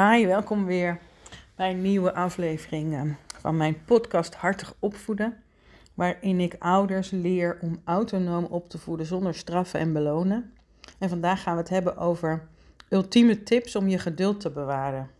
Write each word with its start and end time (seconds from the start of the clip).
Hi, 0.00 0.26
welkom 0.26 0.64
weer 0.64 0.98
bij 1.54 1.70
een 1.70 1.82
nieuwe 1.82 2.14
aflevering 2.14 2.94
eh, 2.94 3.02
van 3.40 3.56
mijn 3.56 3.84
podcast 3.84 4.34
Hartig 4.34 4.74
Opvoeden. 4.78 5.42
Waarin 5.94 6.40
ik 6.40 6.56
ouders 6.58 7.10
leer 7.10 7.58
om 7.60 7.80
autonoom 7.84 8.44
op 8.44 8.68
te 8.68 8.78
voeden 8.78 9.06
zonder 9.06 9.34
straffen 9.34 9.80
en 9.80 9.92
belonen. 9.92 10.52
En 10.98 11.08
vandaag 11.08 11.42
gaan 11.42 11.54
we 11.54 11.60
het 11.60 11.68
hebben 11.68 11.96
over 11.96 12.48
ultieme 12.88 13.42
tips 13.42 13.76
om 13.76 13.88
je 13.88 13.98
geduld 13.98 14.40
te 14.40 14.50
bewaren. 14.50 15.10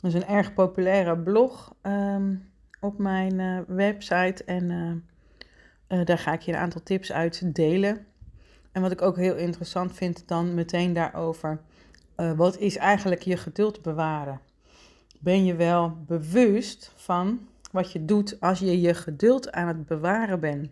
Dat 0.00 0.14
is 0.14 0.20
een 0.20 0.28
erg 0.28 0.54
populaire 0.54 1.18
blog 1.18 1.74
ehm, 1.80 2.34
op 2.80 2.98
mijn 2.98 3.40
eh, 3.40 3.58
website 3.66 4.44
en 4.44 4.70
uh, 5.88 6.04
daar 6.04 6.18
ga 6.18 6.32
ik 6.32 6.40
je 6.40 6.52
een 6.52 6.58
aantal 6.58 6.82
tips 6.82 7.12
uit 7.12 7.54
delen. 7.54 8.06
En 8.72 8.82
wat 8.82 8.92
ik 8.92 9.02
ook 9.02 9.16
heel 9.16 9.36
interessant 9.36 9.92
vind 9.92 10.28
dan 10.28 10.54
meteen 10.54 10.92
daarover 10.92 11.60
uh, 12.16 12.32
wat 12.32 12.58
is 12.58 12.76
eigenlijk 12.76 13.22
je 13.22 13.36
geduld 13.36 13.82
bewaren? 13.82 14.40
Ben 15.20 15.44
je 15.44 15.54
wel 15.54 15.96
bewust 16.06 16.92
van 16.94 17.48
wat 17.70 17.92
je 17.92 18.04
doet 18.04 18.40
als 18.40 18.58
je 18.58 18.80
je 18.80 18.94
geduld 18.94 19.52
aan 19.52 19.68
het 19.68 19.86
bewaren 19.86 20.40
bent? 20.40 20.70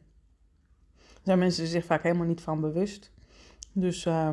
Daar 0.97 1.21
zijn 1.23 1.39
mensen 1.39 1.67
zich 1.67 1.85
vaak 1.85 2.03
helemaal 2.03 2.27
niet 2.27 2.41
van 2.41 2.61
bewust. 2.61 3.11
Dus 3.73 4.05
uh, 4.05 4.29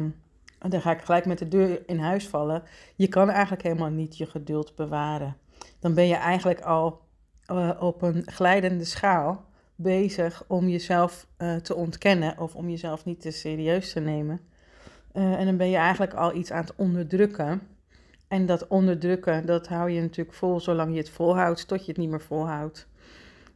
dan 0.60 0.82
ga 0.82 0.92
ik 0.92 1.02
gelijk 1.02 1.26
met 1.26 1.38
de 1.38 1.48
deur 1.48 1.84
in 1.86 2.00
huis 2.00 2.28
vallen. 2.28 2.64
Je 2.96 3.08
kan 3.08 3.30
eigenlijk 3.30 3.64
helemaal 3.64 3.90
niet 3.90 4.18
je 4.18 4.26
geduld 4.26 4.76
bewaren. 4.76 5.38
Dan 5.80 5.94
ben 5.94 6.08
je 6.08 6.16
eigenlijk 6.16 6.62
al 6.62 7.02
uh, 7.52 7.72
op 7.80 8.02
een 8.02 8.24
glijdende 8.26 8.86
schaal 8.86 9.46
bezig 9.76 10.44
om 10.48 10.68
jezelf 10.68 11.28
uh, 11.38 11.56
te 11.56 11.76
ontkennen 11.76 12.38
of 12.38 12.56
om 12.56 12.70
jezelf 12.70 13.06
niet 13.06 13.22
te 13.22 13.32
serieus 13.32 13.92
te 13.92 14.00
nemen. 14.00 14.42
Uh, 15.20 15.40
en 15.40 15.46
dan 15.46 15.58
ben 15.58 15.70
je 15.70 15.78
eigenlijk 15.78 16.14
al 16.14 16.36
iets 16.36 16.52
aan 16.52 16.62
het 16.62 16.76
onderdrukken. 16.76 17.62
En 18.28 18.46
dat 18.46 18.68
onderdrukken, 18.68 19.46
dat 19.46 19.68
hou 19.68 19.90
je 19.90 20.02
natuurlijk 20.02 20.38
vol 20.38 20.60
zolang 20.60 20.92
je 20.92 20.98
het 20.98 21.10
volhoudt, 21.10 21.68
tot 21.68 21.86
je 21.86 21.92
het 21.92 21.98
niet 21.98 22.10
meer 22.10 22.22
volhoudt. 22.22 22.88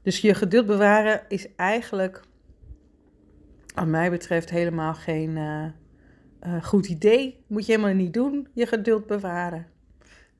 Dus 0.01 0.21
je 0.21 0.33
geduld 0.33 0.65
bewaren 0.65 1.21
is 1.27 1.55
eigenlijk, 1.55 2.21
wat 3.75 3.87
mij 3.87 4.09
betreft, 4.09 4.49
helemaal 4.49 4.93
geen 4.93 5.29
uh, 5.29 5.65
uh, 6.47 6.63
goed 6.63 6.87
idee. 6.87 7.43
Moet 7.47 7.65
je 7.65 7.71
helemaal 7.71 7.93
niet 7.93 8.13
doen, 8.13 8.47
je 8.53 8.65
geduld 8.65 9.07
bewaren. 9.07 9.67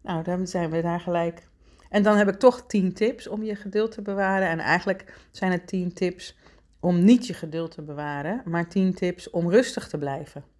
Nou, 0.02 0.24
dan 0.24 0.48
zijn 0.48 0.70
we 0.70 0.82
daar 0.82 1.00
gelijk. 1.00 1.48
En 1.90 2.04
dan 2.04 2.18
heb 2.18 2.28
ik 2.28 2.40
toch 2.40 2.68
tien 2.68 2.94
tips 2.94 3.28
om 3.28 3.44
je 3.44 3.56
geduld 3.56 3.92
te 3.92 4.02
bewaren. 4.02 4.48
En 4.48 4.60
eigenlijk 4.60 5.28
zijn 5.32 5.52
het 5.52 5.68
tien 5.68 5.94
tips 5.94 6.38
om 6.80 7.04
niet 7.04 7.28
je 7.28 7.34
geduld 7.34 7.72
te 7.72 7.82
bewaren, 7.82 8.42
maar 8.46 8.70
tien 8.70 8.94
tips 8.94 9.30
om 9.30 9.50
rustig 9.50 9.88
te 9.88 9.98
blijven. 9.98 10.53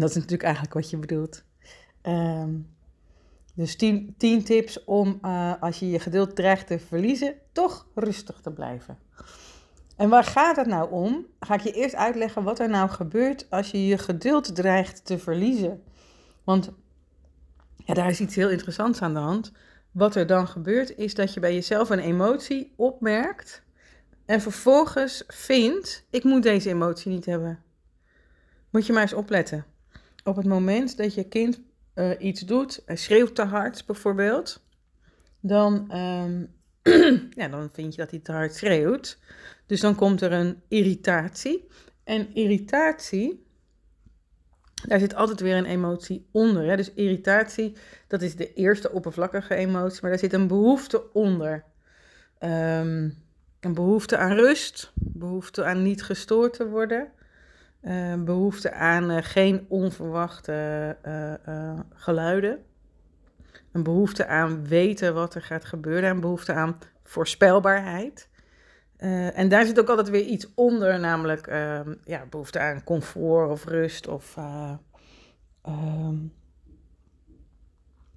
Dat 0.00 0.08
is 0.08 0.14
natuurlijk 0.14 0.42
eigenlijk 0.42 0.74
wat 0.74 0.90
je 0.90 0.96
bedoelt. 0.96 1.44
Um, 2.02 2.68
dus 3.54 3.76
10 3.76 4.14
tips 4.44 4.84
om 4.84 5.18
uh, 5.22 5.52
als 5.60 5.78
je 5.78 5.90
je 5.90 5.98
geduld 5.98 6.36
dreigt 6.36 6.66
te 6.66 6.78
verliezen, 6.78 7.34
toch 7.52 7.86
rustig 7.94 8.40
te 8.40 8.50
blijven. 8.50 8.98
En 9.96 10.08
waar 10.08 10.24
gaat 10.24 10.56
het 10.56 10.66
nou 10.66 10.90
om? 10.90 11.26
Ga 11.40 11.54
ik 11.54 11.60
je 11.60 11.72
eerst 11.72 11.94
uitleggen 11.94 12.42
wat 12.42 12.58
er 12.58 12.68
nou 12.68 12.88
gebeurt 12.88 13.50
als 13.50 13.70
je 13.70 13.86
je 13.86 13.98
geduld 13.98 14.54
dreigt 14.54 15.04
te 15.04 15.18
verliezen. 15.18 15.82
Want 16.44 16.70
ja, 17.76 17.94
daar 17.94 18.10
is 18.10 18.20
iets 18.20 18.34
heel 18.34 18.50
interessants 18.50 19.02
aan 19.02 19.14
de 19.14 19.20
hand. 19.20 19.52
Wat 19.90 20.14
er 20.14 20.26
dan 20.26 20.48
gebeurt 20.48 20.96
is 20.96 21.14
dat 21.14 21.34
je 21.34 21.40
bij 21.40 21.54
jezelf 21.54 21.90
een 21.90 21.98
emotie 21.98 22.72
opmerkt 22.76 23.62
en 24.26 24.40
vervolgens 24.40 25.24
vindt: 25.26 26.06
ik 26.10 26.24
moet 26.24 26.42
deze 26.42 26.68
emotie 26.68 27.10
niet 27.10 27.26
hebben. 27.26 27.62
Moet 28.70 28.86
je 28.86 28.92
maar 28.92 29.02
eens 29.02 29.12
opletten 29.12 29.64
op 30.24 30.36
het 30.36 30.46
moment 30.46 30.96
dat 30.96 31.14
je 31.14 31.24
kind 31.24 31.60
uh, 31.94 32.10
iets 32.18 32.40
doet, 32.40 32.82
hij 32.86 32.96
schreeuwt 32.96 33.34
te 33.34 33.44
hard 33.44 33.86
bijvoorbeeld, 33.86 34.62
dan, 35.40 35.96
um, 35.96 36.48
ja, 37.40 37.48
dan 37.48 37.68
vind 37.72 37.94
je 37.94 38.00
dat 38.00 38.10
hij 38.10 38.20
te 38.20 38.32
hard 38.32 38.54
schreeuwt. 38.54 39.18
Dus 39.66 39.80
dan 39.80 39.94
komt 39.94 40.20
er 40.20 40.32
een 40.32 40.62
irritatie. 40.68 41.68
En 42.04 42.34
irritatie, 42.34 43.46
daar 44.86 44.98
zit 44.98 45.14
altijd 45.14 45.40
weer 45.40 45.56
een 45.56 45.64
emotie 45.64 46.26
onder. 46.30 46.68
Hè? 46.68 46.76
Dus 46.76 46.92
irritatie, 46.94 47.76
dat 48.06 48.22
is 48.22 48.36
de 48.36 48.54
eerste 48.54 48.92
oppervlakkige 48.92 49.54
emotie, 49.54 49.98
maar 50.00 50.10
daar 50.10 50.20
zit 50.20 50.32
een 50.32 50.46
behoefte 50.46 51.12
onder. 51.12 51.64
Um, 52.40 53.18
een 53.60 53.74
behoefte 53.74 54.16
aan 54.16 54.32
rust, 54.32 54.92
behoefte 54.94 55.64
aan 55.64 55.82
niet 55.82 56.02
gestoord 56.02 56.52
te 56.52 56.68
worden. 56.68 57.12
Uh, 57.82 58.14
behoefte 58.14 58.72
aan 58.72 59.10
uh, 59.10 59.16
geen 59.20 59.66
onverwachte 59.68 60.96
uh, 61.48 61.80
geluiden. 61.94 62.64
Een 63.72 63.82
behoefte 63.82 64.26
aan 64.26 64.66
weten 64.66 65.14
wat 65.14 65.34
er 65.34 65.42
gaat 65.42 65.64
gebeuren. 65.64 66.10
Een 66.10 66.20
behoefte 66.20 66.52
aan 66.52 66.78
voorspelbaarheid. 67.04 68.28
en 69.34 69.48
daar 69.48 69.66
zit 69.66 69.80
ook 69.80 69.88
altijd 69.88 70.08
weer 70.10 70.24
iets 70.24 70.52
onder, 70.54 71.00
namelijk 71.00 71.46
ehm, 71.46 71.94
ja, 72.04 72.26
behoefte 72.30 72.58
aan 72.58 72.84
comfort 72.84 73.50
of 73.50 73.64
rust. 73.64 74.08
Of, 74.08 74.36
um, 75.66 76.32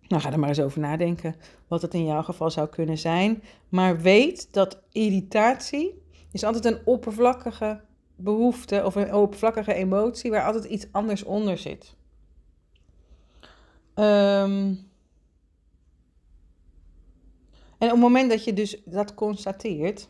nou, 0.08 0.22
ga 0.22 0.32
er 0.32 0.40
maar 0.40 0.50
eens 0.50 0.62
over 0.62 0.80
nadenken 0.80 1.36
wat 1.68 1.82
het 1.82 1.94
in 1.94 2.06
jouw 2.06 2.24
geval 2.24 2.50
zou 2.50 2.70
kunnen 2.70 2.98
zijn. 2.98 3.44
Maar 3.70 4.02
weet 4.02 4.54
dat 4.54 4.82
irritatie 4.92 6.04
is 6.32 6.44
altijd 6.44 6.66
een 6.66 6.80
oppervlakkige 6.86 7.82
behoefte 8.24 8.86
of 8.86 8.96
een 8.96 9.14
oppervlakkige 9.14 9.74
emotie 9.74 10.32
waar 10.32 10.46
altijd 10.46 10.64
iets 10.64 10.88
anders 10.92 11.24
onder 11.24 11.58
zit. 11.58 11.96
Um, 13.96 14.92
en 17.78 17.88
op 17.88 17.92
het 17.92 18.00
moment 18.00 18.30
dat 18.30 18.44
je 18.44 18.54
dus 18.54 18.82
dat 18.86 19.14
constateert, 19.14 20.10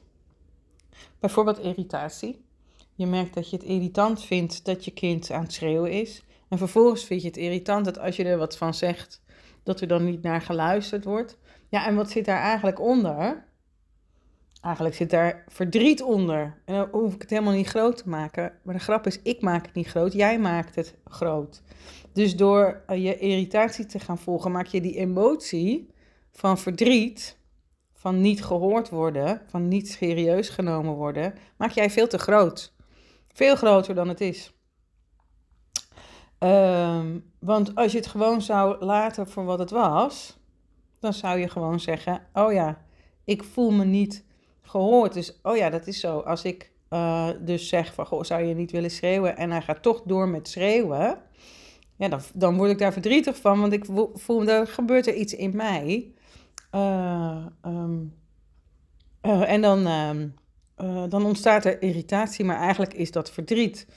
bijvoorbeeld 1.20 1.60
irritatie, 1.60 2.46
je 2.96 3.06
merkt 3.06 3.34
dat 3.34 3.50
je 3.50 3.56
het 3.56 3.66
irritant 3.66 4.24
vindt 4.24 4.66
dat 4.66 4.86
je 4.86 4.92
kind 4.92 5.32
aan 5.32 5.42
het 5.42 5.54
schreeuwen 5.54 5.92
is, 5.92 6.24
en 6.50 6.58
vervolgens 6.58 7.04
vind 7.04 7.22
je 7.22 7.28
het 7.28 7.38
irritant 7.38 7.86
dat 7.86 8.00
als 8.00 8.16
je 8.16 8.24
er 8.24 8.38
wat 8.38 8.58
van 8.58 8.74
zegt, 8.74 9.22
dat 9.64 9.82
er 9.82 9.88
dan 9.88 10.06
niet 10.06 10.22
naar 10.22 10.42
geluisterd 10.42 11.04
wordt. 11.04 11.38
Ja, 11.70 11.86
en 11.86 11.96
wat 11.96 12.12
zit 12.12 12.26
daar 12.26 12.42
eigenlijk 12.42 12.80
onder? 12.80 13.46
Eigenlijk 14.64 14.96
zit 14.96 15.10
daar 15.10 15.44
verdriet 15.48 16.02
onder. 16.02 16.62
En 16.66 16.76
dan 16.76 16.88
hoef 16.92 17.14
ik 17.14 17.22
het 17.22 17.30
helemaal 17.30 17.54
niet 17.54 17.68
groot 17.68 17.98
te 17.98 18.10
maken. 18.10 18.54
Maar 18.64 18.74
de 18.74 18.80
grap 18.80 19.08
is, 19.08 19.22
ik 19.22 19.42
maak 19.42 19.66
het 19.66 19.76
niet 19.76 19.88
groot, 19.88 20.14
jij 20.14 20.40
maakt 20.40 20.76
het 20.76 20.96
groot. 21.06 21.62
Dus 22.14 22.36
door 22.36 22.84
eh, 22.88 23.04
je 23.04 23.18
irritatie 23.18 23.86
te 23.86 24.00
gaan 24.00 24.18
volgen, 24.18 24.52
maak 24.52 24.66
je 24.66 24.82
die 24.82 24.96
emotie 24.96 25.90
van 26.32 26.58
verdriet, 26.58 27.38
van 27.94 28.22
niet 28.22 28.44
gehoord 28.44 28.90
worden, 28.90 29.42
van 29.48 29.68
niet 29.68 29.90
serieus 29.90 30.50
genomen 30.50 30.94
worden, 30.94 31.34
maak 31.58 31.72
jij 31.72 31.90
veel 31.90 32.08
te 32.08 32.18
groot. 32.18 32.74
Veel 33.34 33.56
groter 33.56 33.96
dan 33.96 34.08
het 34.08 34.22
is. 34.22 34.54
Um, 36.40 37.32
want 37.40 37.76
als 37.76 37.92
je 37.92 37.98
het 37.98 38.08
gewoon 38.08 38.42
zou 38.42 38.86
laten 38.86 39.28
voor 39.28 39.46
wat 39.46 39.60
het 39.60 39.70
was, 39.70 40.38
dan 41.00 41.14
zou 41.14 41.40
je 41.40 41.50
gewoon 41.50 41.80
zeggen: 41.80 42.22
Oh 42.34 42.54
ja, 42.54 42.86
ik 43.24 43.44
voel 43.44 43.72
me 43.72 43.86
niet 43.86 44.26
gehoord. 44.64 45.14
Dus, 45.14 45.40
oh 45.42 45.58
ja, 45.58 45.70
dat 45.70 45.88
is 45.88 46.00
zo. 46.00 46.20
Als 46.20 46.44
ik 46.44 46.72
uh, 46.90 47.30
dus 47.40 47.68
zeg 47.68 47.94
van, 47.94 48.06
goh, 48.06 48.24
zou 48.24 48.44
je 48.44 48.54
niet 48.54 48.72
willen 48.72 48.92
schreeuwen? 48.92 49.38
En 49.38 49.52
hij 49.52 49.62
gaat 49.62 49.82
toch 49.82 50.02
door 50.06 50.28
met 50.28 50.48
schreeuwen. 50.48 51.18
Ja, 51.96 52.08
dan, 52.08 52.20
dan 52.34 52.58
word 52.58 52.72
ik 52.72 52.78
daar 52.78 52.94
verdrietig 52.94 53.38
van, 53.38 53.60
want 53.60 53.74
ik 53.74 53.86
voel, 54.14 54.48
er 54.48 54.68
gebeurt 54.68 55.08
er 55.08 55.16
iets 55.16 55.36
in 55.36 55.56
mij. 55.56 56.14
Uh, 56.72 57.46
um, 57.66 58.14
uh, 59.22 59.52
en 59.52 59.62
dan, 59.62 59.88
uh, 59.88 61.04
dan 61.10 61.26
ontstaat 61.26 61.66
er 61.66 61.82
irritatie, 61.82 62.46
maar 62.46 62.58
eigenlijk 62.58 62.94
is 62.94 63.12
dat 63.12 63.32
verdriet. 63.32 63.88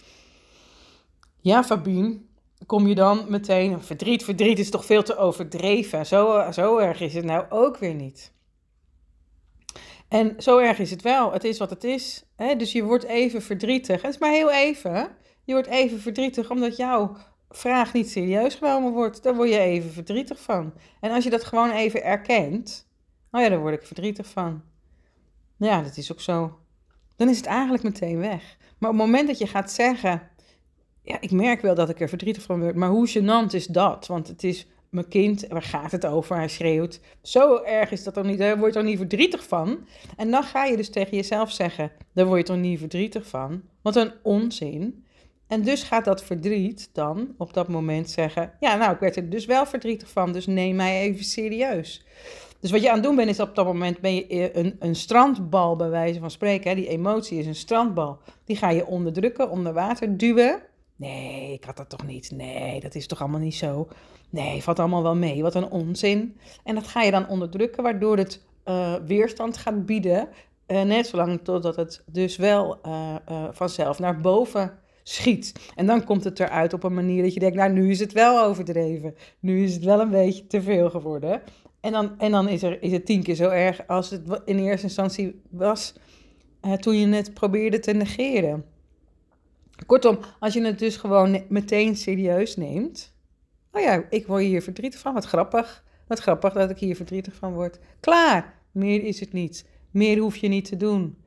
Ja, 1.40 1.64
Fabien, 1.64 2.28
kom 2.66 2.86
je 2.86 2.94
dan 2.94 3.24
meteen... 3.28 3.82
Verdriet, 3.82 4.24
verdriet 4.24 4.58
is 4.58 4.70
toch 4.70 4.84
veel 4.84 5.02
te 5.02 5.16
overdreven. 5.16 6.06
Zo, 6.06 6.50
zo 6.52 6.78
erg 6.78 7.00
is 7.00 7.14
het 7.14 7.24
nou 7.24 7.44
ook 7.48 7.78
weer 7.78 7.94
niet. 7.94 8.32
En 10.08 10.34
zo 10.38 10.58
erg 10.58 10.78
is 10.78 10.90
het 10.90 11.02
wel. 11.02 11.32
Het 11.32 11.44
is 11.44 11.58
wat 11.58 11.70
het 11.70 11.84
is. 11.84 12.24
Hè? 12.36 12.56
Dus 12.56 12.72
je 12.72 12.84
wordt 12.84 13.04
even 13.04 13.42
verdrietig. 13.42 14.02
Het 14.02 14.14
is 14.14 14.20
maar 14.20 14.30
heel 14.30 14.50
even. 14.50 15.08
Je 15.44 15.52
wordt 15.52 15.68
even 15.68 16.00
verdrietig 16.00 16.50
omdat 16.50 16.76
jouw 16.76 17.16
vraag 17.48 17.92
niet 17.92 18.10
serieus 18.10 18.54
genomen 18.54 18.92
wordt. 18.92 19.22
Daar 19.22 19.34
word 19.34 19.48
je 19.48 19.58
even 19.58 19.92
verdrietig 19.92 20.40
van. 20.40 20.72
En 21.00 21.10
als 21.10 21.24
je 21.24 21.30
dat 21.30 21.44
gewoon 21.44 21.70
even 21.70 22.04
erkent, 22.04 22.88
oh 23.30 23.40
ja, 23.40 23.48
daar 23.48 23.60
word 23.60 23.74
ik 23.74 23.86
verdrietig 23.86 24.26
van. 24.26 24.62
Ja, 25.56 25.82
dat 25.82 25.96
is 25.96 26.12
ook 26.12 26.20
zo. 26.20 26.58
Dan 27.16 27.28
is 27.28 27.36
het 27.36 27.46
eigenlijk 27.46 27.82
meteen 27.82 28.18
weg. 28.18 28.56
Maar 28.78 28.90
op 28.90 28.96
het 28.96 29.06
moment 29.06 29.26
dat 29.26 29.38
je 29.38 29.46
gaat 29.46 29.70
zeggen, 29.70 30.30
ja, 31.02 31.20
ik 31.20 31.30
merk 31.30 31.60
wel 31.60 31.74
dat 31.74 31.88
ik 31.88 32.00
er 32.00 32.08
verdrietig 32.08 32.42
van 32.42 32.60
word, 32.60 32.74
maar 32.74 32.88
hoe 32.88 33.08
gênant 33.08 33.54
is 33.54 33.66
dat? 33.66 34.06
Want 34.06 34.28
het 34.28 34.44
is 34.44 34.66
mijn 34.90 35.08
kind, 35.08 35.46
waar 35.48 35.62
gaat 35.62 35.92
het 35.92 36.06
over? 36.06 36.36
Hij 36.36 36.48
schreeuwt. 36.48 37.00
Zo 37.22 37.62
erg 37.62 37.90
is 37.90 38.04
dat 38.04 38.14
dan 38.14 38.26
niet. 38.26 38.38
Daar 38.38 38.58
word 38.58 38.72
je 38.72 38.78
toch 38.78 38.88
niet 38.88 38.98
verdrietig 38.98 39.46
van? 39.46 39.78
En 40.16 40.30
dan 40.30 40.42
ga 40.42 40.64
je 40.64 40.76
dus 40.76 40.90
tegen 40.90 41.16
jezelf 41.16 41.52
zeggen: 41.52 41.92
daar 42.12 42.26
word 42.26 42.38
je 42.38 42.44
toch 42.52 42.62
niet 42.62 42.78
verdrietig 42.78 43.26
van? 43.26 43.62
Wat 43.82 43.96
een 43.96 44.12
onzin. 44.22 45.04
En 45.46 45.62
dus 45.62 45.82
gaat 45.82 46.04
dat 46.04 46.24
verdriet 46.24 46.90
dan 46.92 47.34
op 47.38 47.54
dat 47.54 47.68
moment 47.68 48.10
zeggen: 48.10 48.52
Ja, 48.60 48.76
nou, 48.76 48.92
ik 48.92 49.00
werd 49.00 49.16
er 49.16 49.30
dus 49.30 49.46
wel 49.46 49.66
verdrietig 49.66 50.10
van, 50.10 50.32
dus 50.32 50.46
neem 50.46 50.76
mij 50.76 51.00
even 51.00 51.24
serieus. 51.24 52.04
Dus 52.60 52.70
wat 52.70 52.82
je 52.82 52.88
aan 52.88 52.94
het 52.94 53.04
doen 53.04 53.16
bent, 53.16 53.28
is 53.28 53.40
op 53.40 53.54
dat 53.54 53.66
moment 53.66 54.00
ben 54.00 54.14
je 54.14 54.26
eh, 54.26 54.62
een, 54.62 54.76
een 54.78 54.94
strandbal, 54.94 55.76
bij 55.76 55.88
wijze 55.88 56.20
van 56.20 56.30
spreken. 56.30 56.70
Hè? 56.70 56.76
Die 56.76 56.88
emotie 56.88 57.38
is 57.38 57.46
een 57.46 57.54
strandbal. 57.54 58.18
Die 58.44 58.56
ga 58.56 58.70
je 58.70 58.86
onderdrukken, 58.86 59.50
onder 59.50 59.72
water 59.72 60.16
duwen. 60.16 60.62
Nee, 60.96 61.52
ik 61.52 61.64
had 61.64 61.76
dat 61.76 61.88
toch 61.88 62.06
niet. 62.06 62.30
Nee, 62.30 62.80
dat 62.80 62.94
is 62.94 63.06
toch 63.06 63.20
allemaal 63.20 63.40
niet 63.40 63.54
zo. 63.54 63.88
Nee, 64.30 64.62
valt 64.62 64.78
allemaal 64.78 65.02
wel 65.02 65.16
mee. 65.16 65.42
Wat 65.42 65.54
een 65.54 65.70
onzin. 65.70 66.36
En 66.64 66.74
dat 66.74 66.86
ga 66.86 67.02
je 67.02 67.10
dan 67.10 67.28
onderdrukken, 67.28 67.82
waardoor 67.82 68.16
het 68.16 68.44
uh, 68.64 68.94
weerstand 68.94 69.56
gaat 69.56 69.86
bieden. 69.86 70.28
Uh, 70.66 70.82
net 70.82 71.06
zolang 71.06 71.40
totdat 71.42 71.76
het 71.76 72.02
dus 72.06 72.36
wel 72.36 72.78
uh, 72.86 73.14
vanzelf 73.52 73.98
naar 73.98 74.20
boven 74.20 74.78
schiet. 75.02 75.72
En 75.74 75.86
dan 75.86 76.04
komt 76.04 76.24
het 76.24 76.40
eruit 76.40 76.72
op 76.72 76.82
een 76.82 76.94
manier 76.94 77.22
dat 77.22 77.34
je 77.34 77.40
denkt, 77.40 77.56
nou 77.56 77.72
nu 77.72 77.90
is 77.90 78.00
het 78.00 78.12
wel 78.12 78.44
overdreven. 78.44 79.14
Nu 79.40 79.64
is 79.64 79.74
het 79.74 79.84
wel 79.84 80.00
een 80.00 80.10
beetje 80.10 80.46
te 80.46 80.62
veel 80.62 80.90
geworden. 80.90 81.42
En 81.80 81.92
dan, 81.92 82.18
en 82.18 82.30
dan 82.30 82.48
is, 82.48 82.62
er, 82.62 82.82
is 82.82 82.92
het 82.92 83.06
tien 83.06 83.22
keer 83.22 83.34
zo 83.34 83.48
erg 83.48 83.86
als 83.86 84.10
het 84.10 84.40
in 84.44 84.58
eerste 84.58 84.86
instantie 84.86 85.40
was 85.50 85.94
toen 86.80 86.96
je 86.96 87.08
het 87.08 87.34
probeerde 87.34 87.78
te 87.78 87.92
negeren. 87.92 88.64
Kortom, 89.86 90.18
als 90.40 90.54
je 90.54 90.64
het 90.64 90.78
dus 90.78 90.96
gewoon 90.96 91.42
meteen 91.48 91.96
serieus 91.96 92.56
neemt. 92.56 93.14
Oh 93.72 93.82
ja, 93.82 94.04
ik 94.10 94.26
word 94.26 94.42
hier 94.42 94.62
verdrietig 94.62 95.00
van. 95.00 95.14
Wat 95.14 95.24
grappig. 95.24 95.84
Wat 96.06 96.20
grappig 96.20 96.52
dat 96.52 96.70
ik 96.70 96.78
hier 96.78 96.96
verdrietig 96.96 97.34
van 97.34 97.52
word. 97.52 97.78
Klaar. 98.00 98.54
Meer 98.72 99.04
is 99.04 99.20
het 99.20 99.32
niet. 99.32 99.64
Meer 99.90 100.18
hoef 100.18 100.36
je 100.36 100.48
niet 100.48 100.64
te 100.64 100.76
doen. 100.76 101.18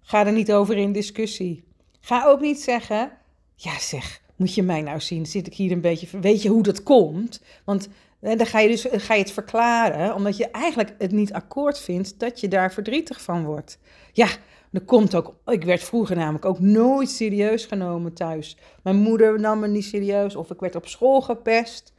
Ga 0.00 0.26
er 0.26 0.32
niet 0.32 0.52
over 0.52 0.76
in 0.76 0.92
discussie. 0.92 1.64
Ga 2.00 2.26
ook 2.26 2.40
niet 2.40 2.60
zeggen. 2.60 3.12
Ja, 3.54 3.78
zeg, 3.78 4.20
moet 4.36 4.54
je 4.54 4.62
mij 4.62 4.82
nou 4.82 5.00
zien? 5.00 5.26
Zit 5.26 5.46
ik 5.46 5.54
hier 5.54 5.72
een 5.72 5.80
beetje. 5.80 6.20
Weet 6.20 6.42
je 6.42 6.48
hoe 6.48 6.62
dat 6.62 6.82
komt? 6.82 7.42
Want 7.64 7.88
dan 8.20 8.46
ga 8.46 8.58
je, 8.58 8.68
dus, 8.68 8.86
ga 8.90 9.14
je 9.14 9.20
het 9.22 9.32
verklaren, 9.32 10.14
omdat 10.14 10.36
je 10.36 10.50
eigenlijk 10.50 10.94
het 10.98 11.12
niet 11.12 11.32
akkoord 11.32 11.78
vindt 11.78 12.18
dat 12.18 12.40
je 12.40 12.48
daar 12.48 12.72
verdrietig 12.72 13.22
van 13.22 13.44
wordt. 13.44 13.78
Ja, 14.12 14.28
er 14.72 14.80
komt 14.80 15.14
ook, 15.14 15.34
ik 15.46 15.64
werd 15.64 15.82
vroeger 15.82 16.16
namelijk 16.16 16.44
ook 16.44 16.58
nooit 16.58 17.10
serieus 17.10 17.64
genomen 17.64 18.12
thuis. 18.12 18.56
Mijn 18.82 18.96
moeder 18.96 19.40
nam 19.40 19.60
me 19.60 19.68
niet 19.68 19.84
serieus 19.84 20.36
of 20.36 20.50
ik 20.50 20.60
werd 20.60 20.76
op 20.76 20.86
school 20.86 21.20
gepest. 21.20 21.92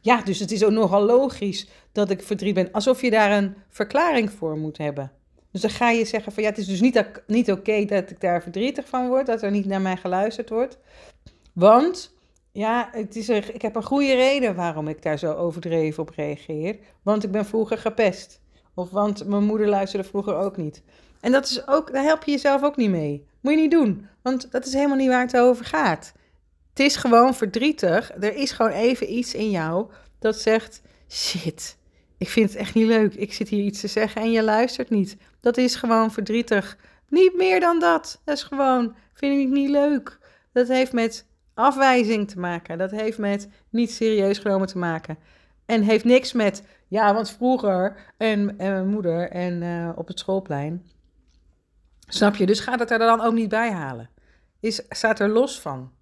Ja, 0.00 0.22
dus 0.22 0.38
het 0.38 0.50
is 0.50 0.64
ook 0.64 0.70
nogal 0.70 1.02
logisch 1.02 1.68
dat 1.92 2.10
ik 2.10 2.22
verdriet 2.22 2.54
ben. 2.54 2.72
Alsof 2.72 3.00
je 3.00 3.10
daar 3.10 3.32
een 3.32 3.54
verklaring 3.68 4.30
voor 4.30 4.58
moet 4.58 4.78
hebben. 4.78 5.12
Dus 5.50 5.60
dan 5.60 5.70
ga 5.70 5.90
je 5.90 6.04
zeggen 6.04 6.32
van 6.32 6.42
ja, 6.42 6.48
het 6.48 6.58
is 6.58 6.66
dus 6.66 6.80
niet, 6.80 7.04
niet 7.26 7.50
oké 7.52 7.84
dat 7.84 8.10
ik 8.10 8.20
daar 8.20 8.42
verdrietig 8.42 8.88
van 8.88 9.08
word, 9.08 9.26
dat 9.26 9.42
er 9.42 9.50
niet 9.50 9.66
naar 9.66 9.80
mij 9.80 9.96
geluisterd 9.96 10.48
wordt. 10.48 10.78
Want 11.52 12.16
ja, 12.52 12.88
het 12.92 13.16
is 13.16 13.28
er, 13.28 13.54
ik 13.54 13.62
heb 13.62 13.76
een 13.76 13.82
goede 13.82 14.14
reden 14.14 14.54
waarom 14.54 14.88
ik 14.88 15.02
daar 15.02 15.18
zo 15.18 15.32
overdreven 15.32 16.02
op 16.02 16.10
reageer. 16.10 16.78
Want 17.02 17.24
ik 17.24 17.30
ben 17.30 17.46
vroeger 17.46 17.78
gepest. 17.78 18.40
Of 18.74 18.90
want 18.90 19.26
mijn 19.26 19.44
moeder 19.44 19.68
luisterde 19.68 20.08
vroeger 20.08 20.36
ook 20.36 20.56
niet. 20.56 20.82
En 21.20 21.32
dat 21.32 21.44
is 21.44 21.66
ook, 21.66 21.92
daar 21.92 22.02
help 22.02 22.24
je 22.24 22.30
jezelf 22.30 22.62
ook 22.62 22.76
niet 22.76 22.90
mee. 22.90 23.26
Moet 23.40 23.52
je 23.52 23.58
niet 23.58 23.70
doen, 23.70 24.06
want 24.22 24.50
dat 24.50 24.66
is 24.66 24.72
helemaal 24.72 24.96
niet 24.96 25.08
waar 25.08 25.20
het 25.20 25.36
over 25.36 25.64
gaat. 25.64 26.12
Het 26.68 26.86
is 26.86 26.96
gewoon 26.96 27.34
verdrietig. 27.34 28.12
Er 28.20 28.34
is 28.34 28.50
gewoon 28.50 28.72
even 28.72 29.12
iets 29.12 29.34
in 29.34 29.50
jou 29.50 29.90
dat 30.18 30.36
zegt: 30.36 30.82
shit, 31.08 31.78
ik 32.18 32.28
vind 32.28 32.50
het 32.50 32.58
echt 32.58 32.74
niet 32.74 32.86
leuk. 32.86 33.14
Ik 33.14 33.32
zit 33.32 33.48
hier 33.48 33.64
iets 33.64 33.80
te 33.80 33.88
zeggen 33.88 34.22
en 34.22 34.30
je 34.30 34.42
luistert 34.42 34.90
niet. 34.90 35.16
Dat 35.40 35.56
is 35.56 35.74
gewoon 35.74 36.12
verdrietig. 36.12 36.76
Niet 37.08 37.36
meer 37.36 37.60
dan 37.60 37.80
dat. 37.80 38.20
Dat 38.24 38.36
is 38.36 38.42
gewoon, 38.42 38.94
vind 39.12 39.40
ik 39.40 39.48
niet 39.48 39.70
leuk. 39.70 40.18
Dat 40.52 40.68
heeft 40.68 40.92
met 40.92 41.26
afwijzing 41.54 42.28
te 42.28 42.38
maken. 42.38 42.78
Dat 42.78 42.90
heeft 42.90 43.18
met 43.18 43.48
niet 43.70 43.90
serieus 43.90 44.38
genomen 44.38 44.66
te 44.66 44.78
maken. 44.78 45.18
En 45.66 45.82
heeft 45.82 46.04
niks 46.04 46.32
met, 46.32 46.62
ja, 46.88 47.14
want 47.14 47.30
vroeger 47.30 47.96
en, 48.16 48.58
en 48.58 48.72
mijn 48.72 48.88
moeder 48.88 49.30
en 49.30 49.62
uh, 49.62 49.90
op 49.94 50.08
het 50.08 50.18
schoolplein. 50.18 50.90
Snap 52.08 52.36
je? 52.36 52.46
Dus 52.46 52.60
gaat 52.60 52.78
het 52.78 52.90
er 52.90 52.98
dan 52.98 53.20
ook 53.20 53.32
niet 53.32 53.48
bij 53.48 53.72
halen. 53.72 54.10
Is, 54.60 54.82
staat 54.88 55.20
er 55.20 55.28
los 55.28 55.60
van. 55.60 55.92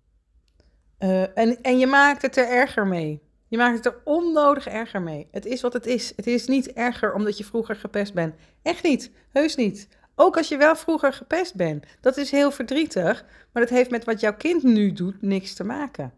Uh, 0.99 1.39
en, 1.39 1.63
en 1.63 1.79
je 1.79 1.87
maakt 1.87 2.23
het 2.23 2.37
er 2.37 2.49
erger 2.49 2.87
mee. 2.87 3.23
Je 3.49 3.57
maakt 3.57 3.77
het 3.77 3.87
er 3.87 4.01
onnodig 4.05 4.67
erger 4.67 5.03
mee. 5.03 5.29
Het 5.31 5.47
is 5.47 5.61
wat 5.61 5.73
het 5.73 5.87
is. 5.87 6.13
Het 6.17 6.27
is 6.27 6.47
niet 6.47 6.73
erger 6.73 7.15
omdat 7.15 7.39
je 7.39 7.45
vroeger 7.45 7.77
gepest 7.77 8.15
bent. 8.15 8.35
Echt 8.63 8.83
niet. 8.83 9.11
Heus 9.33 9.57
niet. 9.57 9.89
Ook 10.15 10.37
als 10.37 10.49
je 10.49 10.57
wel 10.57 10.77
vroeger 10.77 11.13
gepest 11.13 11.55
bent. 11.55 11.85
Dat 12.01 12.17
is 12.17 12.31
heel 12.31 12.51
verdrietig, 12.51 13.25
maar 13.53 13.63
dat 13.63 13.73
heeft 13.73 13.91
met 13.91 14.05
wat 14.05 14.21
jouw 14.21 14.37
kind 14.37 14.63
nu 14.63 14.93
doet 14.93 15.23
niks 15.23 15.55
te 15.55 15.65
maken. 15.65 16.13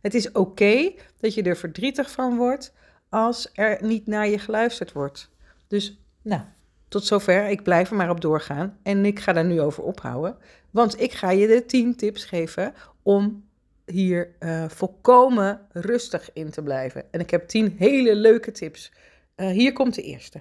Het 0.00 0.14
is 0.14 0.32
oké 0.32 0.92
dat 1.20 1.34
je 1.34 1.42
er 1.42 1.56
verdrietig 1.56 2.10
van 2.10 2.36
wordt 2.36 2.72
als 3.08 3.50
er 3.52 3.78
niet 3.80 4.06
naar 4.06 4.28
je 4.28 4.38
geluisterd 4.38 4.92
wordt. 4.92 5.30
Dus, 5.68 6.00
nou, 6.22 6.42
tot 6.92 7.06
zover. 7.06 7.48
Ik 7.48 7.62
blijf 7.62 7.90
er 7.90 7.96
maar 7.96 8.10
op 8.10 8.20
doorgaan. 8.20 8.78
En 8.82 9.04
ik 9.04 9.20
ga 9.20 9.32
daar 9.32 9.44
nu 9.44 9.60
over 9.60 9.82
ophouden. 9.82 10.36
Want 10.70 11.00
ik 11.00 11.12
ga 11.12 11.30
je 11.30 11.46
de 11.46 11.64
10 11.64 11.96
tips 11.96 12.24
geven 12.24 12.74
om 13.02 13.44
hier 13.86 14.34
uh, 14.40 14.64
volkomen 14.68 15.60
rustig 15.72 16.30
in 16.32 16.50
te 16.50 16.62
blijven. 16.62 17.12
En 17.12 17.20
ik 17.20 17.30
heb 17.30 17.48
10 17.48 17.74
hele 17.78 18.14
leuke 18.14 18.52
tips. 18.52 18.92
Uh, 19.36 19.48
hier 19.48 19.72
komt 19.72 19.94
de 19.94 20.02
eerste. 20.02 20.40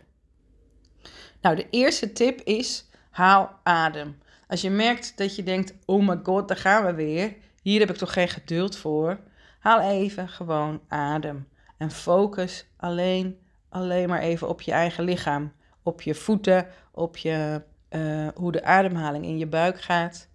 Nou, 1.42 1.56
de 1.56 1.68
eerste 1.70 2.12
tip 2.12 2.42
is 2.42 2.90
Haal 3.10 3.60
adem. 3.64 4.18
Als 4.48 4.62
je 4.62 4.70
merkt 4.70 5.18
dat 5.18 5.36
je 5.36 5.44
denkt, 5.44 5.74
oh 5.86 6.08
my 6.08 6.20
god, 6.24 6.48
daar 6.48 6.58
gaan 6.58 6.86
we 6.86 6.94
weer. 6.94 7.36
Hier 7.62 7.80
heb 7.80 7.90
ik 7.90 7.96
toch 7.96 8.14
geen 8.14 8.30
geduld 8.30 8.78
voor. 8.78 9.20
Haal 9.60 9.82
even 9.82 10.30
gewoon 10.30 10.82
adem. 10.88 11.48
En 11.78 11.92
focus 11.92 12.66
alleen, 12.78 13.38
alleen 13.70 14.10
maar 14.10 14.22
even 14.22 14.48
op 14.48 14.62
je 14.62 14.72
eigen 14.72 15.04
lichaam. 15.04 15.52
Op 15.84 16.02
je 16.02 16.16
voeten, 16.16 16.68
op 16.92 17.18
je, 17.18 17.62
uh, 17.90 18.28
hoe 18.36 18.52
de 18.52 18.64
ademhaling 18.64 19.26
in 19.26 19.38
je 19.38 19.48
buik 19.48 19.82
gaat. 19.82 20.28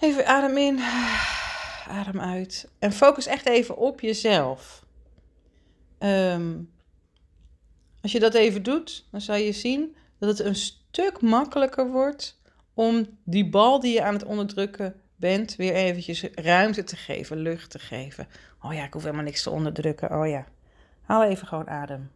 Even 0.00 0.26
adem 0.26 0.56
in, 0.56 0.78
adem 1.88 2.20
uit. 2.20 2.70
En 2.78 2.92
focus 2.92 3.26
echt 3.26 3.46
even 3.46 3.76
op 3.76 4.00
jezelf. 4.00 4.84
Um, 5.98 6.72
als 8.02 8.12
je 8.12 8.20
dat 8.20 8.34
even 8.34 8.62
doet, 8.62 9.06
dan 9.10 9.20
zal 9.20 9.36
je 9.36 9.52
zien 9.52 9.96
dat 10.18 10.28
het 10.28 10.46
een 10.46 10.54
stuk 10.54 11.20
makkelijker 11.20 11.90
wordt 11.90 12.40
om 12.74 13.18
die 13.24 13.48
bal 13.48 13.80
die 13.80 13.92
je 13.92 14.02
aan 14.02 14.14
het 14.14 14.24
onderdrukken 14.24 15.00
bent, 15.16 15.56
weer 15.56 15.74
eventjes 15.74 16.22
ruimte 16.34 16.84
te 16.84 16.96
geven, 16.96 17.36
lucht 17.36 17.70
te 17.70 17.78
geven. 17.78 18.28
Oh 18.62 18.72
ja, 18.72 18.84
ik 18.84 18.92
hoef 18.92 19.02
helemaal 19.02 19.24
niks 19.24 19.42
te 19.42 19.50
onderdrukken. 19.50 20.20
Oh 20.20 20.28
ja, 20.28 20.46
haal 21.02 21.24
even 21.24 21.46
gewoon 21.46 21.68
adem. 21.68 22.10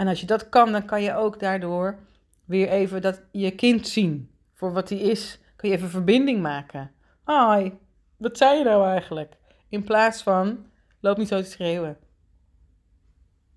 En 0.00 0.08
als 0.08 0.20
je 0.20 0.26
dat 0.26 0.48
kan, 0.48 0.72
dan 0.72 0.84
kan 0.84 1.02
je 1.02 1.14
ook 1.14 1.40
daardoor 1.40 1.98
weer 2.44 2.68
even 2.68 3.02
dat 3.02 3.22
je 3.32 3.50
kind 3.50 3.88
zien 3.88 4.30
voor 4.54 4.72
wat 4.72 4.88
hij 4.88 4.98
is. 4.98 5.38
Kun 5.56 5.68
je 5.68 5.76
even 5.76 5.90
verbinding 5.90 6.42
maken. 6.42 6.92
Hoi, 7.24 7.78
wat 8.16 8.36
zei 8.36 8.58
je 8.58 8.64
nou 8.64 8.86
eigenlijk? 8.86 9.36
In 9.68 9.84
plaats 9.84 10.22
van, 10.22 10.66
loop 11.00 11.16
niet 11.16 11.28
zo 11.28 11.40
te 11.40 11.50
schreeuwen. 11.50 11.98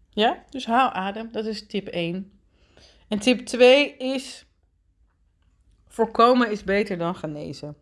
Ja, 0.10 0.44
dus 0.50 0.66
haal 0.66 0.92
adem. 0.92 1.32
Dat 1.32 1.46
is 1.46 1.68
tip 1.68 1.88
1. 1.88 2.40
En 3.08 3.20
tip 3.20 3.46
2 3.46 3.98
is: 3.98 4.46
voorkomen 5.88 6.52
is 6.52 6.64
beter 6.64 6.98
dan 6.98 7.16
genezen. 7.16 7.76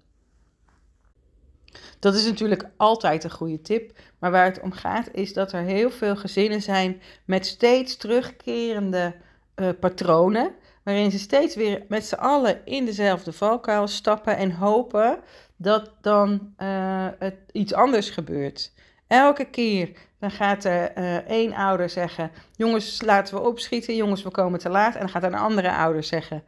Dat 2.01 2.15
is 2.15 2.25
natuurlijk 2.25 2.70
altijd 2.77 3.24
een 3.24 3.31
goede 3.31 3.62
tip, 3.62 3.91
maar 4.20 4.31
waar 4.31 4.46
het 4.46 4.60
om 4.60 4.72
gaat 4.72 5.10
is 5.12 5.34
dat 5.34 5.51
er 5.51 5.62
heel 5.62 5.91
veel 5.91 6.15
gezinnen 6.15 6.62
zijn 6.62 7.01
met 7.25 7.46
steeds 7.46 7.98
terugkerende 7.98 9.15
uh, 9.55 9.70
patronen, 9.79 10.51
waarin 10.84 11.12
ze 11.12 11.20
steeds 11.20 11.55
weer 11.55 11.84
met 11.88 12.05
z'n 12.05 12.15
allen 12.15 12.65
in 12.65 12.86
dezelfde 12.86 13.34
valkuil 13.34 13.88
stappen 13.88 14.38
en 14.38 14.51
hopen 14.51 15.20
dat 15.55 15.91
dan 16.01 16.53
uh, 16.58 17.08
het 17.20 17.36
iets 17.51 17.74
anders 17.74 18.10
gebeurt. 18.10 18.72
Elke 19.08 19.46
keer 19.46 19.89
dan 20.20 20.31
gaat 20.31 20.63
er 20.63 20.98
uh, 20.98 21.15
één 21.15 21.53
ouder 21.53 21.89
zeggen: 21.89 22.31
Jongens, 22.55 23.01
laten 23.01 23.36
we 23.36 23.41
opschieten. 23.41 23.96
Jongens, 23.96 24.24
we 24.24 24.31
komen 24.31 24.60
te 24.60 24.70
laat. 24.70 24.93
En 24.93 25.00
dan 25.00 25.10
gaat 25.10 25.24
een 25.24 25.36
andere 25.36 25.75
ouder 25.75 26.03
zeggen: 26.03 26.43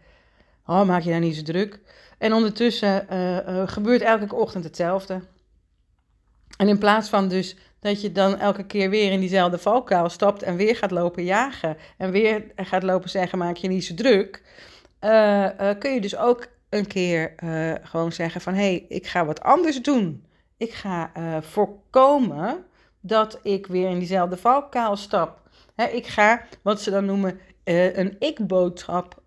Oh, 0.66 0.84
maak 0.84 1.02
je 1.02 1.10
nou 1.10 1.22
niet 1.22 1.36
zo 1.36 1.44
druk. 1.44 1.80
En 2.18 2.34
ondertussen 2.34 3.08
gebeurt 3.68 4.02
elke 4.02 4.36
ochtend 4.36 4.64
hetzelfde. 4.64 5.22
En 6.58 6.68
in 6.68 6.78
plaats 6.78 7.10
van 7.10 7.28
dus 7.28 7.56
dat 7.80 8.02
je 8.02 8.12
dan 8.12 8.38
elke 8.40 8.66
keer 8.66 8.90
weer 8.90 9.12
in 9.12 9.20
diezelfde 9.20 9.58
valkuil 9.58 10.10
stapt 10.10 10.44
en 10.44 10.56
weer 10.56 10.76
gaat 10.76 10.92
lopen 10.92 11.24
jagen 11.24 11.78
en 11.98 12.12
weer 12.12 12.44
gaat 12.56 12.84
lopen 12.84 13.10
zeggen: 13.10 13.38
Maak 13.38 13.56
je 13.56 13.68
niet 13.68 13.86
zo 13.86 13.94
druk. 13.96 14.42
kun 15.80 15.94
je 15.94 16.02
dus 16.02 16.18
ook 16.18 16.48
een 16.70 16.88
keer 16.88 17.34
gewoon 17.84 18.12
zeggen: 18.12 18.42
van 18.42 18.54
hé, 18.54 18.60
hey, 18.60 18.86
ik 18.88 19.08
ga 19.08 19.26
wat 19.26 19.42
anders 19.42 19.82
doen. 19.82 20.26
Ik 20.58 20.74
ga 20.74 21.12
voorkomen 21.42 22.66
dat 23.02 23.40
ik 23.44 23.68
weer 23.68 23.90
in 23.90 23.98
diezelfde 23.98 24.38
valkuil 24.38 24.96
stap. 24.96 25.42
ik 25.92 26.08
ga, 26.08 26.46
wat 26.62 26.82
ze 26.82 26.92
dan 26.92 27.06
noemen, 27.06 27.40
een 27.64 28.16
ik-boodschap 28.20 29.22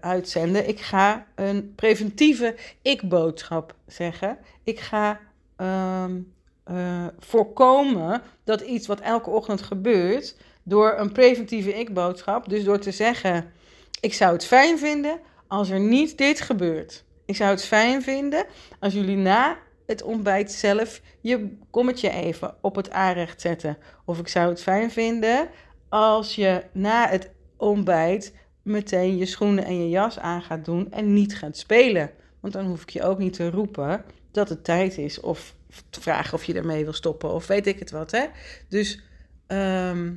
uitzenden. 0.00 0.68
Ik 0.68 0.80
ga 0.80 1.26
een 1.34 1.72
preventieve 1.74 2.56
ik-boodschap 2.82 3.74
zeggen. 3.86 4.38
Ik 4.64 4.80
ga 4.80 5.20
um, 5.56 6.32
uh, 6.72 7.06
voorkomen 7.18 8.22
dat 8.44 8.60
iets 8.60 8.86
wat 8.86 9.00
elke 9.00 9.30
ochtend 9.30 9.62
gebeurt, 9.62 10.36
door 10.62 10.94
een 10.98 11.12
preventieve 11.12 11.78
ik-boodschap, 11.78 12.48
dus 12.48 12.64
door 12.64 12.78
te 12.78 12.90
zeggen: 12.90 13.52
Ik 14.00 14.14
zou 14.14 14.32
het 14.32 14.44
fijn 14.44 14.78
vinden 14.78 15.20
als 15.48 15.70
er 15.70 15.80
niet 15.80 16.18
dit 16.18 16.40
gebeurt. 16.40 17.04
Ik 17.24 17.36
zou 17.36 17.50
het 17.50 17.64
fijn 17.64 18.02
vinden 18.02 18.44
als 18.78 18.92
jullie 18.92 19.16
na 19.16 19.58
het 19.86 20.02
ontbijt 20.02 20.52
zelf 20.52 21.00
je 21.20 21.56
kommetje 21.70 22.10
even 22.10 22.54
op 22.60 22.76
het 22.76 22.90
aanrecht 22.90 23.40
zetten. 23.40 23.76
Of 24.04 24.18
ik 24.18 24.28
zou 24.28 24.48
het 24.48 24.62
fijn 24.62 24.90
vinden 24.90 25.48
als 25.88 26.34
je 26.34 26.62
na 26.72 27.08
het 27.08 27.30
ontbijt 27.56 28.34
meteen 28.62 29.16
je 29.16 29.26
schoenen 29.26 29.64
en 29.64 29.82
je 29.82 29.88
jas 29.88 30.18
aan 30.18 30.42
gaat 30.42 30.64
doen 30.64 30.92
en 30.92 31.12
niet 31.12 31.36
gaat 31.36 31.56
spelen. 31.56 32.10
Want 32.40 32.52
dan 32.52 32.66
hoef 32.66 32.82
ik 32.82 32.90
je 32.90 33.02
ook 33.02 33.18
niet 33.18 33.32
te 33.32 33.50
roepen 33.50 34.04
dat 34.30 34.48
het 34.48 34.64
tijd 34.64 34.98
is 34.98 35.20
of 35.20 35.54
vragen 35.90 36.34
of 36.34 36.44
je 36.44 36.54
ermee 36.54 36.84
wil 36.84 36.92
stoppen 36.92 37.32
of 37.32 37.46
weet 37.46 37.66
ik 37.66 37.78
het 37.78 37.90
wat. 37.90 38.10
Hè? 38.10 38.26
Dus 38.68 39.00
ehm, 39.46 40.12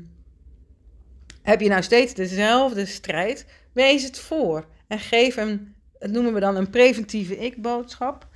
heb 1.41 1.61
je 1.61 1.69
nou 1.69 1.83
steeds 1.83 2.13
dezelfde 2.13 2.85
strijd, 2.85 3.45
wees 3.73 4.03
het 4.03 4.19
voor 4.19 4.65
en 4.87 4.99
geef 4.99 5.35
hem, 5.35 5.75
dat 5.99 6.09
noemen 6.09 6.33
we 6.33 6.39
dan 6.39 6.55
een 6.55 6.69
preventieve 6.69 7.37
ik-boodschap. 7.37 8.27